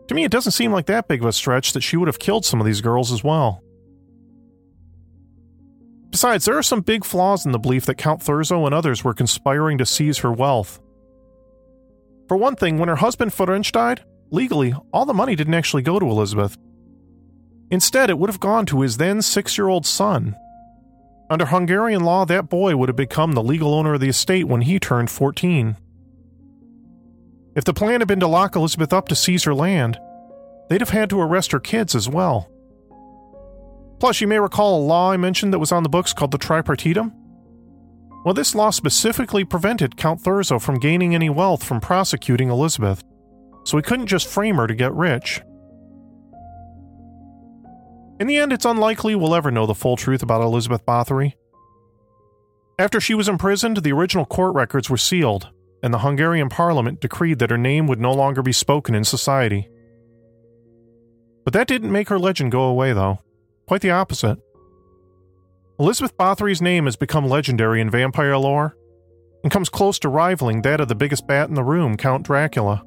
To 0.08 0.16
me, 0.16 0.24
it 0.24 0.32
doesn't 0.32 0.54
seem 0.54 0.72
like 0.72 0.88
that 0.88 1.08
big 1.08 1.22
of 1.22 1.28
a 1.28 1.32
stretch 1.32 1.74
that 1.74 1.84
she 1.84 1.98
would 1.98 2.08
have 2.08 2.18
killed 2.18 2.46
some 2.46 2.60
of 2.60 2.66
these 2.66 2.82
girls 2.82 3.12
as 3.12 3.24
well. 3.24 3.62
Besides, 6.10 6.46
there 6.46 6.58
are 6.58 6.64
some 6.64 6.82
big 6.82 7.06
flaws 7.06 7.46
in 7.46 7.52
the 7.52 7.60
belief 7.60 7.86
that 7.86 8.00
Count 8.00 8.22
Thurzo 8.22 8.66
and 8.66 8.74
others 8.74 9.04
were 9.04 9.14
conspiring 9.14 9.78
to 9.78 9.86
seize 9.86 10.18
her 10.18 10.32
wealth. 10.32 10.80
For 12.30 12.38
one 12.38 12.56
thing, 12.56 12.78
when 12.78 12.90
her 12.90 12.98
husband 12.98 13.32
Ferenc 13.32 13.72
died, 13.72 14.04
legally, 14.30 14.76
all 14.94 15.06
the 15.06 15.16
money 15.16 15.36
didn't 15.36 15.56
actually 15.56 15.82
go 15.82 15.98
to 15.98 16.06
Elizabeth. 16.06 16.56
Instead, 17.72 18.12
it 18.12 18.20
would 18.20 18.30
have 18.30 18.40
gone 18.40 18.68
to 18.68 18.82
his 18.82 18.98
then 18.98 19.24
six 19.24 19.58
year 19.58 19.68
old 19.68 19.86
son. 19.86 20.36
Under 21.32 21.48
Hungarian 21.48 22.04
law, 22.04 22.26
that 22.26 22.48
boy 22.48 22.76
would 22.76 22.88
have 22.88 22.96
become 22.96 23.34
the 23.34 23.44
legal 23.44 23.74
owner 23.74 23.96
of 23.96 24.00
the 24.00 24.10
estate 24.10 24.48
when 24.48 24.62
he 24.62 24.80
turned 24.80 25.10
14. 25.10 25.76
If 27.56 27.66
the 27.66 27.74
plan 27.74 28.02
had 28.02 28.08
been 28.08 28.20
to 28.20 28.28
lock 28.28 28.56
Elizabeth 28.56 28.94
up 28.94 29.08
to 29.08 29.16
seize 29.16 29.44
her 29.46 29.56
land, 29.56 30.00
they'd 30.70 30.82
have 30.82 30.92
had 30.92 31.10
to 31.10 31.20
arrest 31.20 31.52
her 31.52 31.60
kids 31.60 31.96
as 31.96 32.08
well. 32.08 32.48
Plus, 34.00 34.22
you 34.22 34.28
may 34.28 34.40
recall 34.40 34.80
a 34.80 34.86
law 34.86 35.12
I 35.12 35.18
mentioned 35.18 35.52
that 35.54 35.60
was 35.60 35.72
on 35.72 35.82
the 35.82 35.90
books 35.90 36.14
called 36.14 36.32
the 36.32 36.38
Tripartitum. 36.38 37.12
Well, 38.26 38.34
this 38.34 38.54
law 38.54 38.70
specifically 38.70 39.46
prevented 39.46 39.96
Count 39.96 40.22
Thurzo 40.22 40.62
from 40.62 40.80
gaining 40.80 41.16
any 41.16 41.30
wealth 41.30 41.64
from 41.64 41.80
prosecuting 41.80 42.50
Elizabeth, 42.50 43.02
so 43.64 43.78
he 43.78 43.84
couldn't 43.84 44.08
just 44.08 44.28
frame 44.28 44.56
her 44.56 44.68
to 44.68 44.76
get 44.76 44.94
rich. 44.94 45.42
In 48.20 48.28
the 48.28 48.38
end, 48.38 48.52
it's 48.52 48.66
unlikely 48.66 49.16
we'll 49.16 49.36
ever 49.36 49.52
know 49.52 49.66
the 49.66 49.74
full 49.74 49.96
truth 49.96 50.22
about 50.22 50.42
Elizabeth 50.42 50.86
Bathory. 50.86 51.34
After 52.78 53.00
she 53.00 53.14
was 53.14 53.30
imprisoned, 53.30 53.78
the 53.78 53.94
original 53.94 54.26
court 54.26 54.54
records 54.54 54.90
were 54.90 54.98
sealed, 54.98 55.50
and 55.82 55.94
the 55.94 56.00
Hungarian 56.00 56.50
parliament 56.50 57.00
decreed 57.00 57.40
that 57.40 57.52
her 57.52 57.58
name 57.58 57.88
would 57.88 58.00
no 58.02 58.12
longer 58.12 58.42
be 58.42 58.52
spoken 58.52 58.96
in 58.96 59.06
society. 59.06 59.70
But 61.46 61.54
that 61.54 61.68
didn't 61.68 61.92
make 61.92 62.10
her 62.10 62.20
legend 62.20 62.52
go 62.52 62.64
away, 62.64 62.92
though. 62.92 63.20
Quite 63.66 63.82
the 63.82 63.92
opposite. 63.92 64.40
Elizabeth 65.80 66.18
Bathory's 66.18 66.62
name 66.62 66.86
has 66.86 66.98
become 66.98 67.30
legendary 67.30 67.80
in 67.80 67.90
vampire 67.90 68.38
lore 68.38 68.76
and 69.44 69.52
comes 69.52 69.70
close 69.70 69.98
to 70.00 70.10
rivaling 70.10 70.62
that 70.62 70.82
of 70.82 70.90
the 70.90 70.96
biggest 70.96 71.26
bat 71.26 71.48
in 71.48 71.56
the 71.56 71.64
room, 71.64 71.96
Count 71.96 72.26
Dracula. 72.26 72.84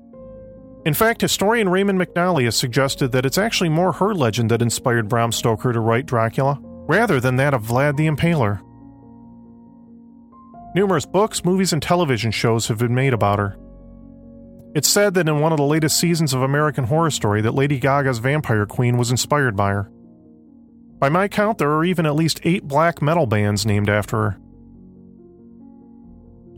In 0.85 0.93
fact, 0.93 1.23
historian 1.23 1.71
Raymond 1.71 1.99
McNally 1.99 2.45
has 2.45 2.55
suggested 2.55 3.13
that 3.13 3.25
it's 3.25 3.39
actually 3.39 3.71
more 3.71 3.93
her 3.93 4.15
legend 4.15 4.51
that 4.51 4.61
inspired 4.61 5.09
Bram 5.09 5.33
Stoker 5.33 5.73
to 5.73 5.81
write 5.81 6.05
Dracula, 6.05 6.59
rather 6.61 7.19
than 7.19 7.37
that 7.37 7.55
of 7.55 7.63
Vlad 7.63 7.97
the 7.97 8.09
Impaler. 8.09 8.61
Numerous 10.75 11.07
books, 11.07 11.47
movies, 11.47 11.73
and 11.73 11.83
television 11.83 12.31
shows 12.31 12.69
have 12.69 12.79
been 12.79 12.95
made 12.95 13.15
about 13.15 13.39
her. 13.39 13.57
It's 14.75 14.89
said 14.89 15.15
that 15.15 15.29
in 15.29 15.41
one 15.41 15.53
of 15.53 15.59
the 15.59 15.65
latest 15.65 15.99
seasons 15.99 16.35
of 16.35 16.43
American 16.43 16.85
Horror 16.85 17.11
Story 17.11 17.41
that 17.41 17.55
Lady 17.55 17.79
Gaga's 17.79 18.19
Vampire 18.19 18.67
Queen 18.67 18.99
was 18.99 19.11
inspired 19.11 19.57
by 19.57 19.71
her. 19.71 19.91
By 21.03 21.09
my 21.09 21.27
count, 21.27 21.59
there 21.59 21.73
are 21.73 21.85
even 21.85 22.07
at 22.07 22.15
least 22.15 22.39
eight 22.45 22.63
black 22.63 23.03
metal 23.03 23.27
bands 23.27 23.67
named 23.67 23.91
after 23.91 24.17
her. 24.17 24.39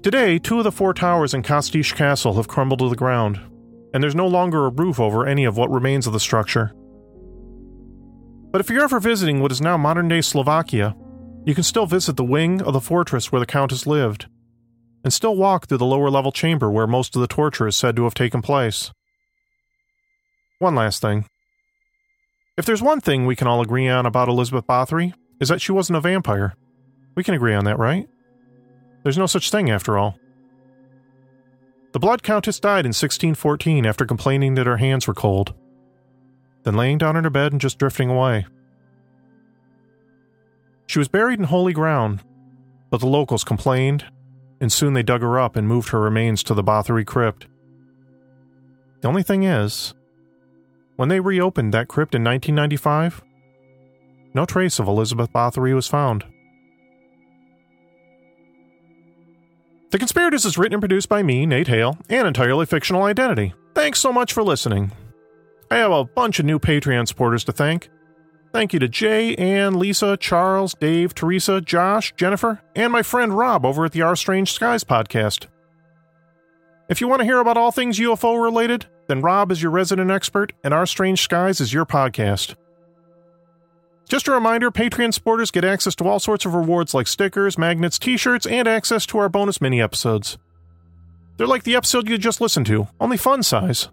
Today, 0.02 0.38
two 0.38 0.58
of 0.58 0.64
the 0.64 0.70
four 0.70 0.92
towers 0.92 1.32
in 1.32 1.42
Kostic 1.42 1.94
Castle 1.94 2.34
have 2.34 2.46
crumbled 2.46 2.80
to 2.80 2.90
the 2.90 2.94
ground, 2.94 3.40
and 3.94 4.02
there's 4.02 4.14
no 4.14 4.26
longer 4.26 4.66
a 4.66 4.68
roof 4.68 5.00
over 5.00 5.26
any 5.26 5.46
of 5.46 5.56
what 5.56 5.70
remains 5.70 6.06
of 6.06 6.12
the 6.12 6.20
structure. 6.20 6.74
But 8.50 8.60
if 8.60 8.68
you're 8.68 8.84
ever 8.84 9.00
visiting 9.00 9.40
what 9.40 9.50
is 9.50 9.62
now 9.62 9.78
modern 9.78 10.08
day 10.08 10.20
Slovakia, 10.20 10.94
you 11.46 11.54
can 11.54 11.64
still 11.64 11.86
visit 11.86 12.18
the 12.18 12.22
wing 12.22 12.60
of 12.60 12.74
the 12.74 12.82
fortress 12.82 13.32
where 13.32 13.40
the 13.40 13.46
Countess 13.46 13.86
lived, 13.86 14.26
and 15.02 15.10
still 15.10 15.36
walk 15.36 15.68
through 15.68 15.78
the 15.78 15.86
lower 15.86 16.10
level 16.10 16.32
chamber 16.32 16.70
where 16.70 16.86
most 16.86 17.16
of 17.16 17.22
the 17.22 17.26
torture 17.26 17.66
is 17.66 17.76
said 17.76 17.96
to 17.96 18.04
have 18.04 18.12
taken 18.12 18.42
place. 18.42 18.92
One 20.58 20.74
last 20.74 21.00
thing. 21.00 21.24
If 22.56 22.66
there's 22.66 22.82
one 22.82 23.00
thing 23.00 23.26
we 23.26 23.34
can 23.34 23.48
all 23.48 23.60
agree 23.60 23.88
on 23.88 24.06
about 24.06 24.28
Elizabeth 24.28 24.66
Bathory, 24.66 25.12
is 25.40 25.48
that 25.48 25.60
she 25.60 25.72
wasn't 25.72 25.96
a 25.96 26.00
vampire. 26.00 26.54
We 27.16 27.24
can 27.24 27.34
agree 27.34 27.54
on 27.54 27.64
that, 27.64 27.78
right? 27.78 28.08
There's 29.02 29.18
no 29.18 29.26
such 29.26 29.50
thing, 29.50 29.70
after 29.70 29.98
all. 29.98 30.18
The 31.92 31.98
Blood 31.98 32.22
Countess 32.22 32.60
died 32.60 32.86
in 32.86 32.90
1614 32.90 33.84
after 33.86 34.06
complaining 34.06 34.54
that 34.54 34.66
her 34.66 34.76
hands 34.76 35.06
were 35.06 35.14
cold, 35.14 35.54
then 36.62 36.76
laying 36.76 36.98
down 36.98 37.16
in 37.16 37.24
her 37.24 37.30
bed 37.30 37.52
and 37.52 37.60
just 37.60 37.78
drifting 37.78 38.08
away. 38.08 38.46
She 40.86 40.98
was 40.98 41.08
buried 41.08 41.38
in 41.38 41.46
holy 41.46 41.72
ground, 41.72 42.22
but 42.90 43.00
the 43.00 43.06
locals 43.06 43.42
complained, 43.44 44.04
and 44.60 44.72
soon 44.72 44.92
they 44.92 45.02
dug 45.02 45.22
her 45.22 45.40
up 45.40 45.56
and 45.56 45.66
moved 45.66 45.88
her 45.90 46.00
remains 46.00 46.42
to 46.44 46.54
the 46.54 46.64
Bathory 46.64 47.04
crypt. 47.04 47.46
The 49.00 49.08
only 49.08 49.22
thing 49.22 49.42
is, 49.42 49.94
when 50.96 51.08
they 51.08 51.20
reopened 51.20 51.74
that 51.74 51.88
crypt 51.88 52.14
in 52.14 52.22
1995, 52.24 53.22
no 54.34 54.44
trace 54.44 54.78
of 54.78 54.88
Elizabeth 54.88 55.32
Bathory 55.32 55.74
was 55.74 55.86
found. 55.86 56.24
The 59.90 59.98
Conspirators 59.98 60.44
is 60.44 60.58
written 60.58 60.74
and 60.74 60.82
produced 60.82 61.08
by 61.08 61.22
me, 61.22 61.46
Nate 61.46 61.68
Hale, 61.68 61.96
an 62.08 62.26
entirely 62.26 62.66
fictional 62.66 63.04
identity. 63.04 63.54
Thanks 63.74 64.00
so 64.00 64.12
much 64.12 64.32
for 64.32 64.42
listening. 64.42 64.90
I 65.70 65.76
have 65.76 65.92
a 65.92 66.04
bunch 66.04 66.40
of 66.40 66.46
new 66.46 66.58
Patreon 66.58 67.06
supporters 67.06 67.44
to 67.44 67.52
thank. 67.52 67.88
Thank 68.52 68.72
you 68.72 68.78
to 68.78 68.88
Jay, 68.88 69.34
Ann, 69.36 69.78
Lisa, 69.78 70.16
Charles, 70.16 70.74
Dave, 70.74 71.14
Teresa, 71.14 71.60
Josh, 71.60 72.12
Jennifer, 72.16 72.60
and 72.76 72.92
my 72.92 73.02
friend 73.02 73.36
Rob 73.36 73.64
over 73.64 73.84
at 73.84 73.92
the 73.92 74.02
Our 74.02 74.14
Strange 74.14 74.52
Skies 74.52 74.84
podcast. 74.84 75.46
If 76.88 77.00
you 77.00 77.08
want 77.08 77.20
to 77.20 77.24
hear 77.24 77.40
about 77.40 77.56
all 77.56 77.72
things 77.72 77.98
UFO 77.98 78.40
related, 78.42 78.86
then 79.06 79.20
Rob 79.20 79.52
is 79.52 79.62
your 79.62 79.70
resident 79.70 80.10
expert 80.10 80.52
and 80.62 80.72
Our 80.72 80.86
Strange 80.86 81.22
Skies 81.22 81.60
is 81.60 81.72
your 81.72 81.84
podcast. 81.84 82.54
Just 84.08 84.28
a 84.28 84.32
reminder 84.32 84.70
Patreon 84.70 85.14
supporters 85.14 85.50
get 85.50 85.64
access 85.64 85.94
to 85.96 86.04
all 86.04 86.20
sorts 86.20 86.44
of 86.44 86.54
rewards 86.54 86.94
like 86.94 87.06
stickers, 87.06 87.56
magnets, 87.56 87.98
t 87.98 88.16
shirts, 88.16 88.46
and 88.46 88.68
access 88.68 89.06
to 89.06 89.18
our 89.18 89.28
bonus 89.28 89.60
mini 89.60 89.80
episodes. 89.80 90.36
They're 91.36 91.46
like 91.46 91.64
the 91.64 91.74
episode 91.74 92.08
you 92.08 92.18
just 92.18 92.40
listened 92.40 92.66
to, 92.66 92.88
only 93.00 93.16
fun 93.16 93.42
size. 93.42 93.88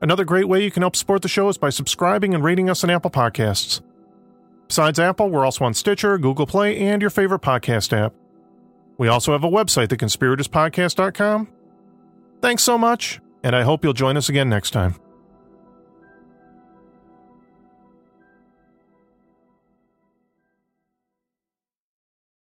Another 0.00 0.24
great 0.24 0.48
way 0.48 0.62
you 0.62 0.70
can 0.70 0.82
help 0.82 0.94
support 0.94 1.22
the 1.22 1.28
show 1.28 1.48
is 1.48 1.58
by 1.58 1.70
subscribing 1.70 2.34
and 2.34 2.44
rating 2.44 2.70
us 2.70 2.84
on 2.84 2.90
Apple 2.90 3.10
Podcasts. 3.10 3.80
Besides 4.68 4.98
Apple, 4.98 5.30
we're 5.30 5.44
also 5.44 5.64
on 5.64 5.74
Stitcher, 5.74 6.18
Google 6.18 6.46
Play, 6.46 6.78
and 6.78 7.00
your 7.00 7.10
favorite 7.10 7.42
podcast 7.42 7.92
app. 7.92 8.14
We 8.98 9.08
also 9.08 9.32
have 9.32 9.44
a 9.44 9.48
website, 9.48 9.88
theconspiratorspodcast.com. 9.88 11.48
Thanks 12.46 12.62
so 12.62 12.78
much, 12.78 13.20
and 13.42 13.56
I 13.56 13.62
hope 13.62 13.82
you'll 13.82 13.92
join 13.92 14.16
us 14.16 14.28
again 14.28 14.48
next 14.48 14.70
time. 14.70 14.94